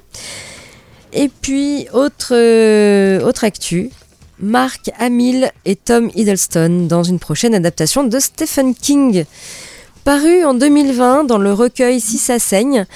[1.12, 3.90] Et puis, autre, euh, autre actu,
[4.38, 9.24] Mark Hamill et Tom Hiddleston dans une prochaine adaptation de Stephen King.
[10.04, 12.86] Paru en 2020 dans le recueil Si ça saigne,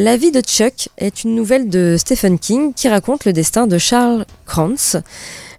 [0.00, 3.78] La vie de Chuck est une nouvelle de Stephen King qui raconte le destin de
[3.78, 4.96] Charles Krantz.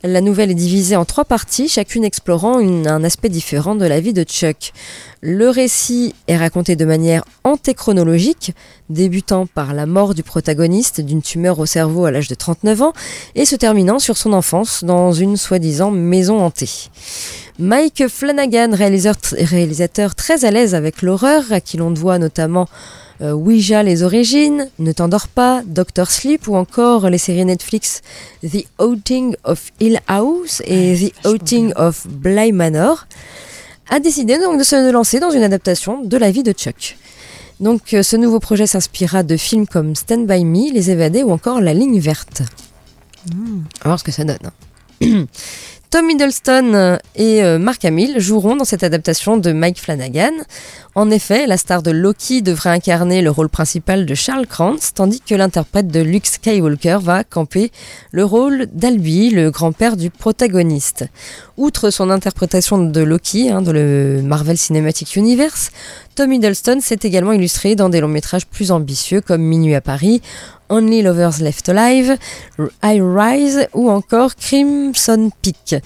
[0.01, 4.13] La nouvelle est divisée en trois parties, chacune explorant un aspect différent de la vie
[4.13, 4.71] de Chuck.
[5.19, 8.53] Le récit est raconté de manière antéchronologique,
[8.89, 12.93] débutant par la mort du protagoniste d'une tumeur au cerveau à l'âge de 39 ans
[13.35, 16.87] et se terminant sur son enfance dans une soi-disant maison hantée.
[17.59, 22.69] Mike Flanagan, réalisateur, très à l'aise avec l'horreur, à qui l'on doit notamment
[23.21, 28.01] euh, Ouija les origines, Ne t'endors pas, Doctor Sleep ou encore les séries Netflix
[28.43, 33.07] The Outing of Hill House et The Outing of Bly Manor,
[33.89, 36.97] a décidé donc de se lancer dans une adaptation de la vie de Chuck.
[37.59, 41.31] Donc euh, ce nouveau projet s'inspirera de films comme Stand By Me, Les Évadés ou
[41.31, 42.43] encore La Ligne Verte.
[43.33, 43.35] On
[43.83, 44.37] va voir ce que ça donne.
[45.01, 45.25] hein.
[45.89, 50.33] Tom Hiddleston et euh, Mark Hamill joueront dans cette adaptation de Mike Flanagan.
[50.93, 55.19] En effet, la star de Loki devrait incarner le rôle principal de Charles Krantz, tandis
[55.19, 57.71] que l'interprète de Luke Skywalker va camper
[58.11, 61.05] le rôle d'Albi, le grand-père du protagoniste.
[61.57, 65.71] Outre son interprétation de Loki, hein, dans le Marvel Cinematic Universe,
[66.19, 70.21] Tom Hiddleston s'est également illustré dans des longs métrages plus ambitieux comme Minuit à Paris,
[70.67, 72.17] Only Lovers Left Alive,
[72.83, 75.77] I Rise ou encore Crimson Peak.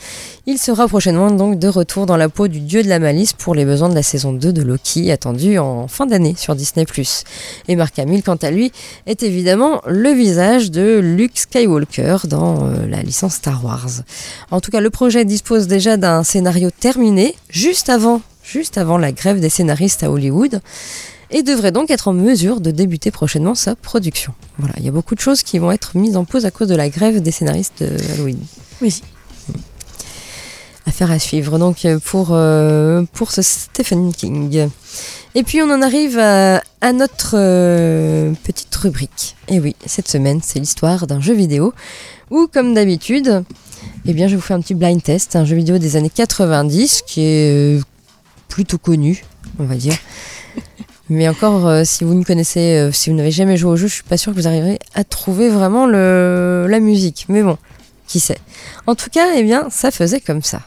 [0.48, 3.54] Il sera prochainement donc de retour dans la peau du dieu de la malice pour
[3.54, 6.88] les besoins de la saison 2 de Loki attendue en fin d'année sur Disney+.
[7.68, 8.72] Et Mark Hamill quant à lui
[9.06, 14.02] est évidemment le visage de Luke Skywalker dans euh, la licence Star Wars.
[14.50, 19.12] En tout cas, le projet dispose déjà d'un scénario terminé juste avant juste avant la
[19.12, 20.62] grève des scénaristes à Hollywood
[21.32, 24.32] et devrait donc être en mesure de débuter prochainement sa production.
[24.60, 26.68] Voilà, il y a beaucoup de choses qui vont être mises en pause à cause
[26.68, 28.38] de la grève des scénaristes de Halloween.
[28.80, 29.02] Oui.
[30.86, 34.70] Affaire à suivre donc pour, euh, pour ce Stephen King.
[35.34, 39.36] Et puis on en arrive à, à notre euh, petite rubrique.
[39.48, 41.74] Et oui, cette semaine, c'est l'histoire d'un jeu vidéo
[42.30, 43.44] où, comme d'habitude,
[44.06, 47.02] eh bien, je vous fais un petit blind test, un jeu vidéo des années 90
[47.08, 47.82] qui est euh,
[48.54, 49.24] plutôt connu,
[49.58, 49.96] on va dire.
[51.10, 53.88] Mais encore, euh, si vous ne connaissez, euh, si vous n'avez jamais joué au jeu,
[53.88, 57.26] je suis pas sûre que vous arriverez à trouver vraiment le, la musique.
[57.30, 57.58] Mais bon,
[58.08, 58.38] qui sait.
[58.86, 60.62] En tout cas, eh bien, ça faisait comme ça.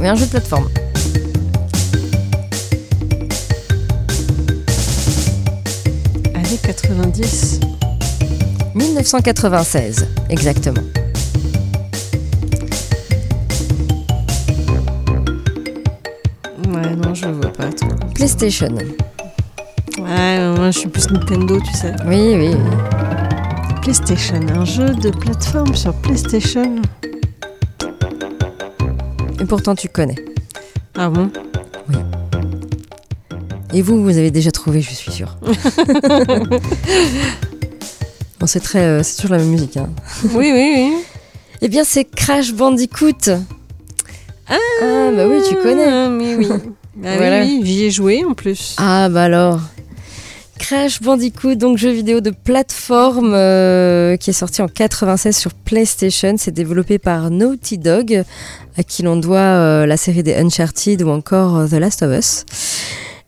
[0.00, 0.68] Oui, un jeu de plateforme.
[6.34, 7.60] Année 90.
[8.74, 10.80] 1996, exactement.
[16.68, 17.72] Ouais, non, je vois pas.
[17.72, 17.88] toi.
[18.14, 18.68] PlayStation.
[19.98, 21.92] Ouais, moi je suis plus Nintendo, tu sais.
[22.06, 23.80] Oui, oui, oui.
[23.82, 26.76] PlayStation, un jeu de plateforme sur PlayStation.
[29.48, 30.14] Pourtant, tu connais.
[30.96, 31.30] Ah bon?
[33.72, 35.36] Et vous, vous avez déjà trouvé, je suis sûre.
[38.40, 39.76] bon, c'est très, euh, c'est toujours la même musique.
[39.76, 39.90] Hein.
[40.34, 40.92] Oui, oui, oui.
[41.60, 43.30] Eh bien, c'est Crash Bandicoot.
[44.48, 44.56] Ah,
[45.12, 45.84] bah oui, tu connais.
[45.88, 46.48] Ah, oui, oui.
[46.94, 47.40] Bah Voilà.
[47.42, 48.76] oui, oui, j'y ai joué en plus.
[48.78, 49.60] Ah, bah alors.
[50.58, 56.34] Crash Bandicoot, donc jeu vidéo de plateforme euh, qui est sorti en 96 sur PlayStation.
[56.36, 58.24] C'est développé par Naughty Dog,
[58.76, 62.18] à qui l'on doit euh, la série des Uncharted ou encore euh, The Last of
[62.18, 62.44] Us.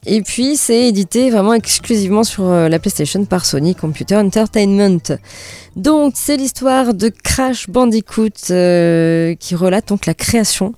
[0.07, 5.19] Et puis c'est édité vraiment exclusivement sur la PlayStation par Sony Computer Entertainment.
[5.77, 8.47] Donc c'est l'histoire de Crash Bandicoot
[9.39, 10.75] qui relate donc la création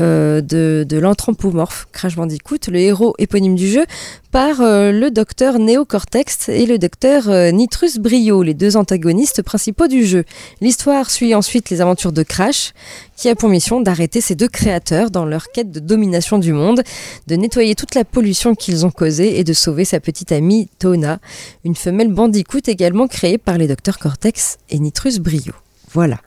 [0.00, 3.84] euh, de, de l'anthropomorphe Crash Bandicoot, le héros éponyme du jeu,
[4.30, 9.88] par euh, le docteur Néocortex et le docteur euh, Nitrus Brio, les deux antagonistes principaux
[9.88, 10.24] du jeu.
[10.62, 12.72] L'histoire suit ensuite les aventures de Crash,
[13.16, 16.82] qui a pour mission d'arrêter ces deux créateurs dans leur quête de domination du monde,
[17.26, 21.18] de nettoyer toute la pollution qu'ils ont causée et de sauver sa petite amie Tona,
[21.64, 25.52] une femelle bandicoot également créée par les docteurs Cortex et Nitrus Brio.
[25.92, 26.18] Voilà.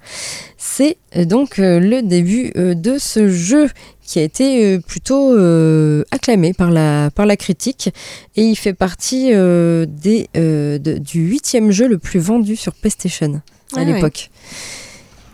[0.57, 3.69] C'est euh, donc euh, le début euh, de ce jeu
[4.03, 7.89] qui a été plutôt euh, acclamé par la, par la critique
[8.35, 12.73] et il fait partie euh, des, euh, de- du huitième jeu le plus vendu sur
[12.73, 13.39] PlayStation à
[13.75, 13.85] Ah ouais.
[13.93, 14.29] l'époque.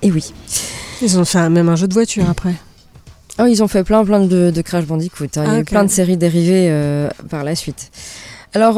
[0.02, 0.34] Et oui.
[1.02, 2.54] Ils ont fait même un jeu de voiture après.
[3.40, 5.26] Oh, ils ont fait plein plein de, de Crash Bandicoot.
[5.36, 5.44] hein.
[5.44, 6.70] Il y a Ah, eu plein de séries dérivées
[7.30, 7.92] par la suite.
[8.54, 8.76] Alors,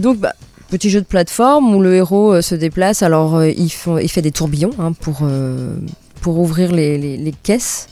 [0.00, 0.34] donc, bah,
[0.70, 3.02] petit jeu de plateforme où le héros euh, se déplace.
[3.02, 5.76] Alors, euh, il, font- il fait des tourbillons hein, pour, euh,
[6.20, 7.88] pour ouvrir les, les- les caisses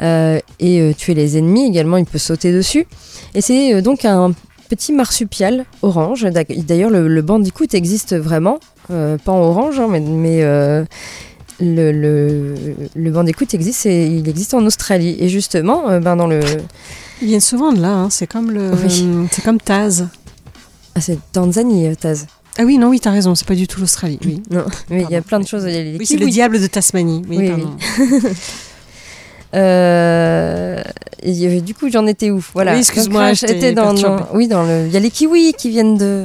[0.00, 1.66] euh, et euh, tuer les ennemis.
[1.66, 2.86] Également, il peut sauter dessus.
[3.34, 4.32] Et c'est euh, donc un
[4.68, 6.26] petit marsupial orange.
[6.66, 8.58] D'ailleurs, le, le Bandicoot existe vraiment.
[8.88, 10.42] Pas en orange, hein, mais, mais
[11.60, 12.54] le, le,
[12.94, 15.16] le Bandicoot existe, et il existe en Australie.
[15.20, 16.40] Et justement, ben dans le.
[17.22, 18.10] Ils viennent souvent de là, hein.
[18.10, 19.06] c'est comme le, Oui.
[19.30, 20.06] c'est comme Taz.
[20.94, 22.26] Ah, c'est Tanzanie, euh, Taz.
[22.56, 24.18] Ah oui, non, oui, t'as raison, c'est pas du tout l'Australie.
[24.24, 25.64] Oui, Non, mais il y a plein de choses.
[25.66, 27.22] Il y a les oui c'est le diable de Tasmanie.
[27.28, 27.76] Oui, Oui, pardon.
[29.54, 30.82] Euh,
[31.22, 32.44] et du coup, j'en étais où?
[32.54, 32.72] Voilà.
[32.72, 33.94] Oui, excuse-moi, était dans,
[34.32, 34.86] oui, dans le.
[34.86, 36.24] Il y a les kiwis qui viennent de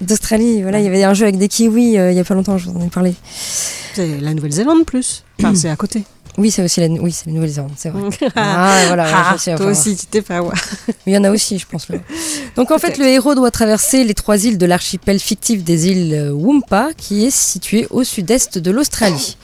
[0.00, 0.62] d'Australie.
[0.62, 2.56] Voilà, il y avait un jeu avec des kiwis euh, il y a pas longtemps.
[2.58, 3.14] Je vous en ai parlé.
[3.94, 5.22] C'est la Nouvelle-Zélande plus.
[5.38, 6.04] Enfin, c'est à côté.
[6.38, 6.86] Oui, c'est aussi la.
[6.86, 7.72] Oui, c'est la Nouvelle-Zélande.
[7.76, 8.02] C'est vrai.
[8.36, 9.06] Ah, voilà.
[9.06, 10.54] Ah, je sais, toi enfin, aussi, tu t'es pas voir.
[10.88, 11.88] Mais il y en a aussi, je pense.
[11.88, 11.98] là.
[12.56, 16.14] Donc en fait, le héros doit traverser les trois îles de l'archipel fictif des îles
[16.14, 19.36] euh, Wumpa, qui est situé au sud-est de l'Australie.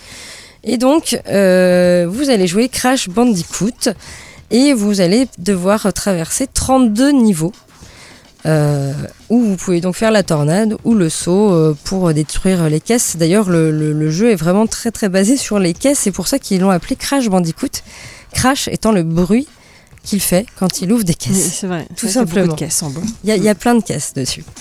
[0.64, 3.90] Et donc, euh, vous allez jouer Crash Bandicoot
[4.50, 7.52] et vous allez devoir traverser 32 niveaux.
[8.46, 8.92] Euh,
[9.30, 13.16] où vous pouvez donc faire la tornade ou le saut euh, pour détruire les caisses.
[13.16, 15.98] D'ailleurs, le, le- le jeu est vraiment très très basé sur les caisses.
[16.00, 17.68] C'est pour ça qu'ils l'ont appelé Crash Bandicoot.
[18.32, 19.46] Crash étant le bruit
[20.04, 21.56] qu'il fait quand il ouvre des Oui, caisses.
[21.60, 21.86] c'est vrai.
[21.96, 22.54] Tout simplement.
[23.24, 24.44] Il y, y a plein de caisses dessus.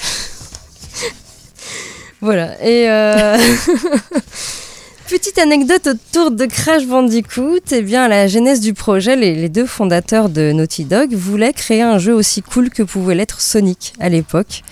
[2.22, 2.62] voilà.
[2.66, 3.38] Et euh,
[5.08, 7.62] petite anecdote autour de Crash Bandicoot.
[7.72, 11.54] Eh bien, à la genèse du projet, les, les deux fondateurs de Naughty Dog voulaient
[11.54, 14.64] créer un jeu aussi cool que pouvait l'être Sonic à l'époque.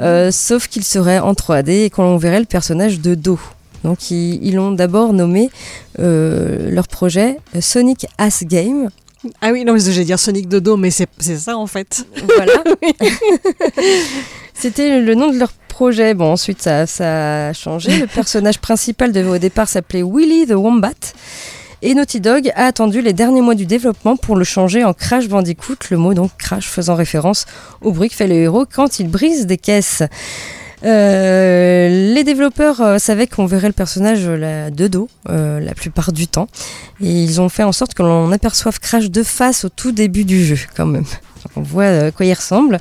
[0.00, 3.38] Euh, sauf qu'il serait en 3D et qu'on verrait le personnage de dos.
[3.84, 5.50] Donc ils ils l'ont d'abord nommé
[6.00, 8.90] euh, leur projet Sonic As Game.
[9.40, 12.04] Ah oui, non, mais j'allais dire Sonic Dodo, mais c'est c'est ça en fait.
[12.36, 12.64] Voilà.
[14.54, 16.82] C'était le nom de leur Bon, ensuite, ça,
[17.48, 17.98] a changé.
[17.98, 21.14] Le personnage principal devait au départ s'appeler Willy the Wombat.
[21.82, 25.28] Et Naughty Dog a attendu les derniers mois du développement pour le changer en Crash
[25.28, 27.46] Bandicoot, le mot donc Crash faisant référence
[27.80, 30.02] au bruit que fait le héros quand il brise des caisses.
[30.84, 36.26] Euh, les développeurs euh, savaient qu'on verrait le personnage euh, de dos la plupart du
[36.26, 36.48] temps
[37.00, 40.24] et ils ont fait en sorte que l'on aperçoive Crash de face au tout début
[40.24, 41.06] du jeu quand même.
[41.54, 42.80] On voit à quoi il ressemble.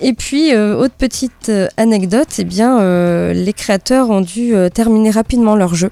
[0.00, 4.68] Et puis, euh, autre petite euh, anecdote, eh bien, euh, les créateurs ont dû euh,
[4.68, 5.90] terminer rapidement leur jeu.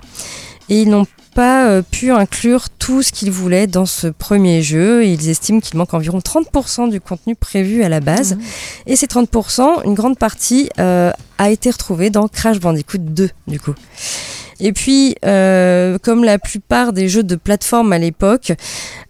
[0.70, 5.06] Et ils n'ont pas euh, pu inclure tout ce qu'ils voulaient dans ce premier jeu.
[5.06, 8.34] Ils estiment qu'il manque environ 30% du contenu prévu à la base.
[8.34, 8.42] Mhm.
[8.86, 13.60] Et ces 30%, une grande partie euh, a été retrouvée dans Crash Bandicoot 2, du
[13.60, 13.74] coup.
[14.60, 18.52] Et puis, euh, comme la plupart des jeux de plateforme à l'époque,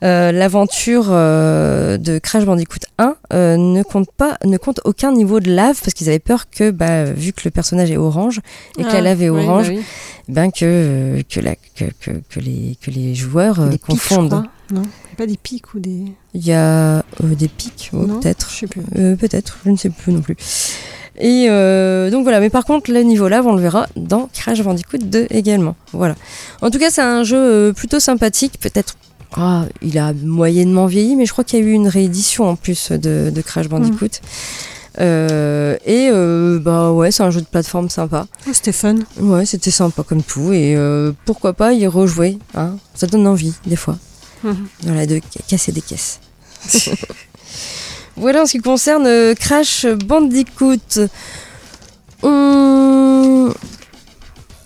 [0.02, 5.40] euh, l'aventure euh, de Crash Bandicoot 1 euh, ne compte pas, ne compte aucun niveau
[5.40, 8.40] de lave parce qu'ils avaient peur que, bah, vu que le personnage est orange
[8.78, 9.82] et que la Ah, lave est oui, orange, bah oui.
[10.28, 14.28] ben que que, la, que, que, que les que les joueurs Des pics, je confondent.
[14.28, 14.44] crois.
[14.70, 14.82] Non,
[15.16, 16.04] pas des pics ou des.
[16.34, 18.50] Il y a des pics, oh, peut-être.
[18.50, 18.82] Je sais plus.
[18.98, 20.36] Euh, peut-être, je ne sais plus non plus.
[21.20, 24.62] Et euh, donc voilà, mais par contre, le niveau lave, on le verra dans Crash
[24.62, 25.74] Bandicoot 2 également.
[25.92, 26.14] Voilà.
[26.62, 28.58] En tout cas, c'est un jeu euh, plutôt sympathique.
[28.60, 28.94] Peut-être,
[29.36, 32.54] ah, il a moyennement vieilli, mais je crois qu'il y a eu une réédition en
[32.56, 34.20] plus de, de Crash Bandicoot.
[35.00, 38.26] Euh, et euh, bah ouais, c'est un jeu de plateforme sympa.
[38.48, 38.96] Oh, c'était fun.
[39.20, 40.52] Ouais, c'était sympa comme tout.
[40.52, 40.76] Et
[41.24, 43.96] pourquoi pas y rejouer hein Ça donne envie, des fois.
[44.44, 44.66] Mhm.
[44.84, 46.20] Voilà, de ca- casser des caisses.
[48.18, 51.08] voilà en ce qui concerne euh, Crash Bandicoot.
[52.22, 53.48] On...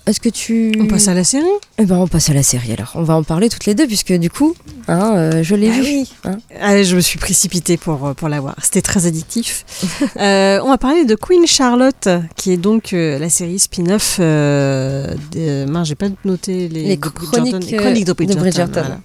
[0.05, 0.73] Est-ce que tu...
[0.81, 1.45] On passe à la série?
[1.79, 2.91] Eh ben, on passe à la série alors.
[2.97, 4.55] On va en parler toutes les deux puisque du coup,
[4.89, 5.83] hein, euh, je l'ai Ah vu.
[5.83, 6.13] oui.
[6.25, 6.39] hein.
[6.61, 8.57] Allez, je me suis précipitée pour, euh, pour la voir.
[8.63, 9.65] C'était très addictif.
[10.21, 15.65] Euh, on va parler de Queen Charlotte, qui est donc euh, la série spin-off de.
[15.67, 17.27] Mince, j'ai pas noté les, Les de Bridgerton.
[17.51, 18.41] chroniques, Les chroniques de de Bridgerton.
[18.43, 18.81] Bridgerton.
[18.81, 18.99] voilà.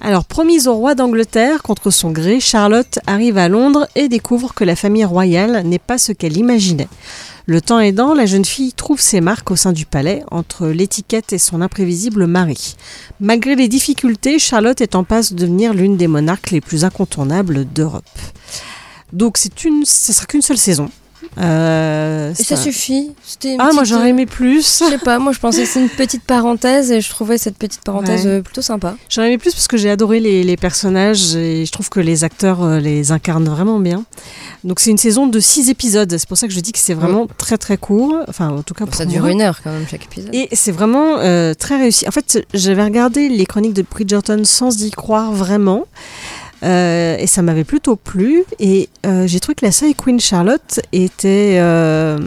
[0.00, 4.62] Alors, promise au roi d'Angleterre, contre son gré, Charlotte arrive à Londres et découvre que
[4.62, 6.88] la famille royale n'est pas ce qu'elle imaginait.
[7.46, 11.32] Le temps aidant, la jeune fille trouve ses marques au sein du palais, entre l'étiquette
[11.32, 12.76] et son imprévisible mari.
[13.20, 17.64] Malgré les difficultés, Charlotte est en passe de devenir l'une des monarques les plus incontournables
[17.64, 18.04] d'Europe.
[19.12, 20.90] Donc c'est une, ce sera qu'une seule saison.
[21.36, 23.12] Euh, Et c'est ça suffit.
[23.24, 24.62] C'était Ah, moi petite- j'aurais aimé plus.
[24.80, 27.56] Je sais pas, moi je pensais que c'était une petite parenthèse et je trouvais cette
[27.56, 28.32] petite parenthèse Ouais.
[28.32, 28.96] euh, plutôt sympa.
[29.08, 32.24] J'aurais aimé plus parce que j'ai adoré les, les personnages et je trouve que les
[32.24, 34.04] acteurs euh, les incarnent vraiment bien.
[34.64, 36.10] Donc c'est une saison de six épisodes.
[36.18, 38.16] C'est pour ça que je dis que c'est vraiment très très court.
[38.28, 39.30] Enfin, en tout cas Bon, pour ça dure moi.
[39.30, 40.34] une heure quand même chaque épisode.
[40.34, 42.06] Et c'est vraiment euh, très réussi.
[42.08, 45.84] En fait, j'avais regardé les chroniques de Bridgerton sans y croire vraiment.
[46.62, 48.44] Euh, et ça m'avait plutôt plu.
[48.58, 52.18] Et euh, j'ai trouvé que la série Queen Charlotte était euh,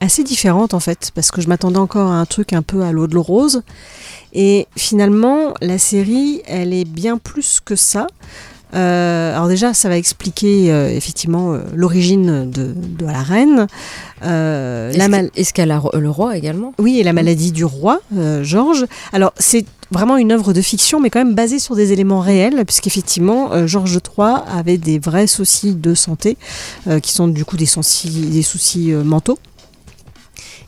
[0.00, 1.12] assez différente en fait.
[1.14, 3.62] Parce que je m'attendais encore à un truc un peu à l'eau de l'eau rose.
[4.32, 8.06] Et finalement, la série, elle est bien plus que ça.
[8.72, 13.66] Alors déjà, ça va expliquer effectivement l'origine de, de la reine.
[14.22, 16.72] Est-ce qu'elle a le roi également?
[16.78, 18.00] Oui, et la maladie du roi,
[18.42, 18.86] Georges.
[19.12, 22.64] Alors, c'est vraiment une œuvre de fiction, mais quand même basée sur des éléments réels,
[22.66, 26.36] puisqu'effectivement, euh, Georges III avait des vrais soucis de santé,
[26.86, 29.38] euh, qui sont du coup des, soucis- des soucis euh, mentaux.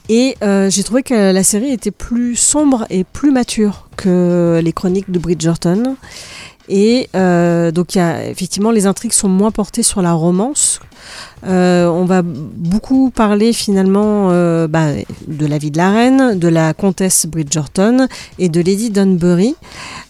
[0.09, 4.73] Et euh, j'ai trouvé que la série était plus sombre et plus mature que les
[4.73, 5.97] chroniques de Bridgerton.
[6.69, 10.81] Et euh, donc, effectivement, les intrigues sont moins portées sur la romance.
[11.47, 14.87] Euh, on va beaucoup parler finalement euh, bah,
[15.27, 18.07] de la vie de la reine, de la comtesse Bridgerton
[18.39, 19.57] et de Lady Dunbury.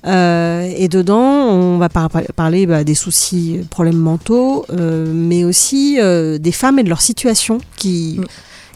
[0.04, 6.52] Et dedans, on va par- par- parler bah, des soucis, problèmes mentaux, mais aussi des
[6.52, 8.24] femmes et de leur situation qui, Mm.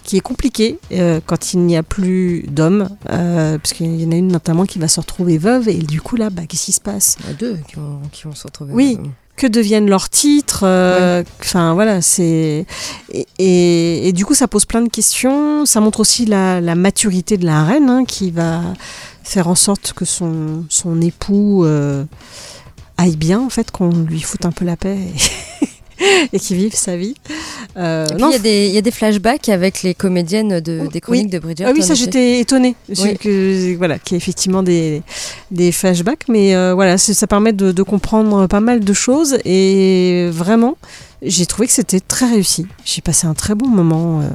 [0.07, 4.13] Qui est compliquée euh, quand il n'y a plus d'hommes, euh, parce qu'il y en
[4.13, 6.73] a une notamment qui va se retrouver veuve et du coup là, bah, qu'est-ce qui
[6.73, 7.17] se passe?
[7.21, 8.73] Il y en a deux qui vont, qui vont se retrouver.
[8.73, 8.99] Oui.
[9.37, 12.65] que deviennent leurs titres euh, Enfin voilà, c'est
[13.13, 15.67] et, et- et du coup ça pose plein de questions.
[15.67, 18.63] Ça montre aussi la, la maturité de la reine hein, qui va
[19.23, 22.05] faire en sorte que son son époux euh,
[22.97, 25.19] aille bien en fait, qu'on lui foute un peu la paix et,
[26.32, 27.14] et qu'il vive sa vie.
[27.76, 31.01] Euh, il y, a des- il y a des flashbacks avec les comédiennes de, des
[31.01, 31.70] chroniques de Bridgerton.
[31.70, 32.74] ah oui, ça j'étais étonnée.
[32.88, 33.16] Oui.
[33.18, 35.03] Que, voilà, qu'il y ait effectivement des,
[35.51, 40.28] des flashbacks, mais euh, voilà, ça permet de, de comprendre pas mal de choses et
[40.32, 40.76] vraiment,
[41.22, 42.66] j'ai trouvé que c'était très réussi.
[42.84, 44.28] J'ai passé un très bon moment euh,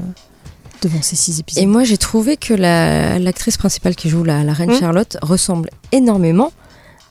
[0.81, 1.63] devant ces six épisodes.
[1.63, 4.79] Et moi j'ai trouvé que la- l'actrice principale qui joue la, la reine Hmm.
[4.79, 6.51] Charlotte ressemble énormément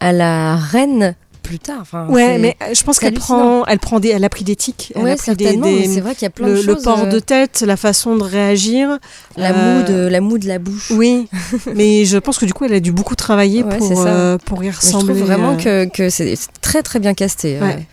[0.01, 1.79] à la reine plus tard.
[1.81, 4.57] Enfin, ouais, mais euh, je pense qu'elle prend, elle prend des, elle a pris des
[4.57, 6.61] tics, elle Ouais, a pris des, certainement, des- c'est vrai qu'il y a plein le,
[6.63, 6.83] de le choses.
[6.85, 8.99] port euh, de tête, la façon de réagir.
[9.37, 10.91] la euh, moue de la moue de la bouche.
[10.93, 11.29] Oui,
[11.75, 14.63] mais je pense que du coup, elle a dû beaucoup travailler Ouais, pour, euh, pour
[14.63, 15.15] y Mais je ressembler.
[15.15, 17.87] trouve vraiment euh, que, que c'est très très bien casté euh, Ouais.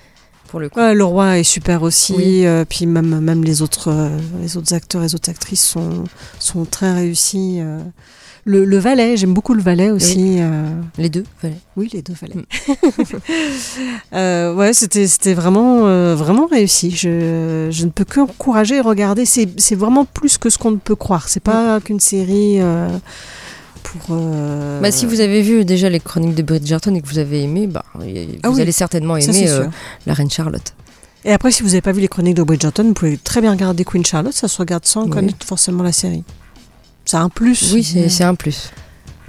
[0.49, 0.79] pour le coup.
[0.79, 2.45] Le roi est super aussi, Oui.
[2.45, 4.09] euh, puis même, même les, autres, euh,
[4.41, 6.03] les autres acteurs et les autres actrices sont,
[6.39, 7.59] sont très réussis.
[8.49, 10.37] Le, le valet, j'aime beaucoup le valet aussi.
[10.39, 10.63] euh,
[10.97, 11.25] Les deux.
[11.41, 11.55] voilà.
[11.75, 12.35] Oui, les deux valets.
[12.35, 12.45] Mm.
[14.13, 16.91] Euh, ouais, c'était vraiment, euh, vraiment réussi.
[16.91, 19.25] Je, je ne peux qu'encourager et regarder.
[19.25, 21.27] C'est vraiment plus que ce qu'on ne peut croire.
[21.27, 21.51] C'est Mm.
[21.51, 22.59] pas qu'une série
[23.83, 24.01] pour.
[24.15, 27.43] euh, Bah, si vous avez vu déjà les chroniques de Bridgerton et que vous avez
[27.43, 27.99] aimé, bah, Ah
[28.49, 29.65] vous oui, allez certainement aimer euh,
[30.05, 30.73] la reine Charlotte.
[31.25, 33.51] Et après, si vous n'avez pas vu les chroniques de Bridgerton, vous pouvez très bien
[33.51, 34.33] regarder Queen Charlotte.
[34.33, 35.09] Ça se regarde sans Oui.
[35.09, 36.23] connaître forcément la série.
[37.07, 37.73] C'est un plus.
[37.73, 38.69] Oui, c'est un plus.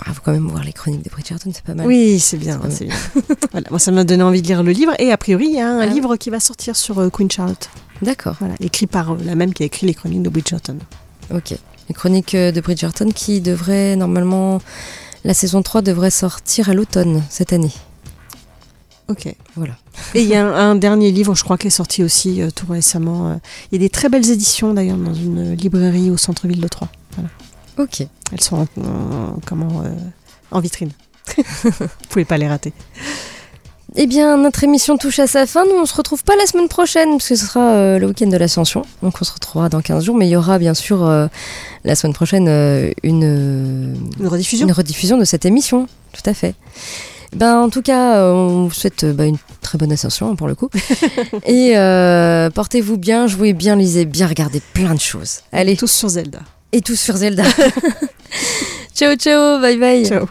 [0.06, 1.86] Il faut quand même voir les chroniques de Bridgerton, c'est pas mal.
[1.86, 2.60] Oui, c'est bien.
[2.70, 2.94] C'est bien.
[3.52, 4.92] voilà, moi, ça m'a donné envie de lire le livre.
[4.98, 5.86] Et a priori, il y a un Ah.
[5.86, 7.68] livre qui va sortir sur euh, Queen Charlotte.
[8.02, 10.78] D'accord, Voilà, écrit par euh, la même qui a écrit les chroniques de Bridgerton.
[11.34, 11.54] ok.
[11.88, 14.60] Les chroniques euh, de Bridgerton qui devraient normalement.
[15.24, 17.72] La saison 3 devrait sortir à l'automne cette année.
[19.08, 19.34] Ok.
[19.56, 19.74] Voilà.
[20.14, 22.50] Et il y a un, un dernier livre, je crois, qui est sorti aussi euh,
[22.54, 23.40] tout récemment.
[23.72, 26.88] Il y a des très belles éditions d'ailleurs dans une librairie au centre-ville de Troyes.
[27.78, 28.00] Ok.
[28.32, 29.90] Elles sont en, en- comment, euh,
[30.50, 30.90] en vitrine.
[31.36, 31.72] Vous
[32.10, 32.72] pouvez pas les rater.
[33.96, 35.64] Eh bien, notre émission touche à sa fin.
[35.64, 38.26] Nous, on se retrouve pas la semaine prochaine, parce que ce sera euh, le week-end
[38.26, 38.82] de l'Ascension.
[39.02, 40.16] Donc, on se retrouvera dans 15 jours.
[40.16, 41.26] Mais il y aura bien sûr euh,
[41.84, 45.86] la semaine prochaine euh, une, euh, Une rediffusion une rediffusion de cette émission.
[46.12, 46.54] Tout à fait.
[47.34, 50.34] Ben, en tout cas, euh, on vous souhaite euh, bah, une très bonne ascension hein,
[50.36, 50.68] pour le coup.
[51.46, 55.40] Et euh, portez-vous bien, jouez bien, lisez bien, regardez plein de choses.
[55.52, 56.40] Allez, Tous sur Zelda.
[56.72, 57.44] Et tous sur Zelda.
[58.94, 60.04] ciao, ciao, bye bye.
[60.04, 60.28] Ciao.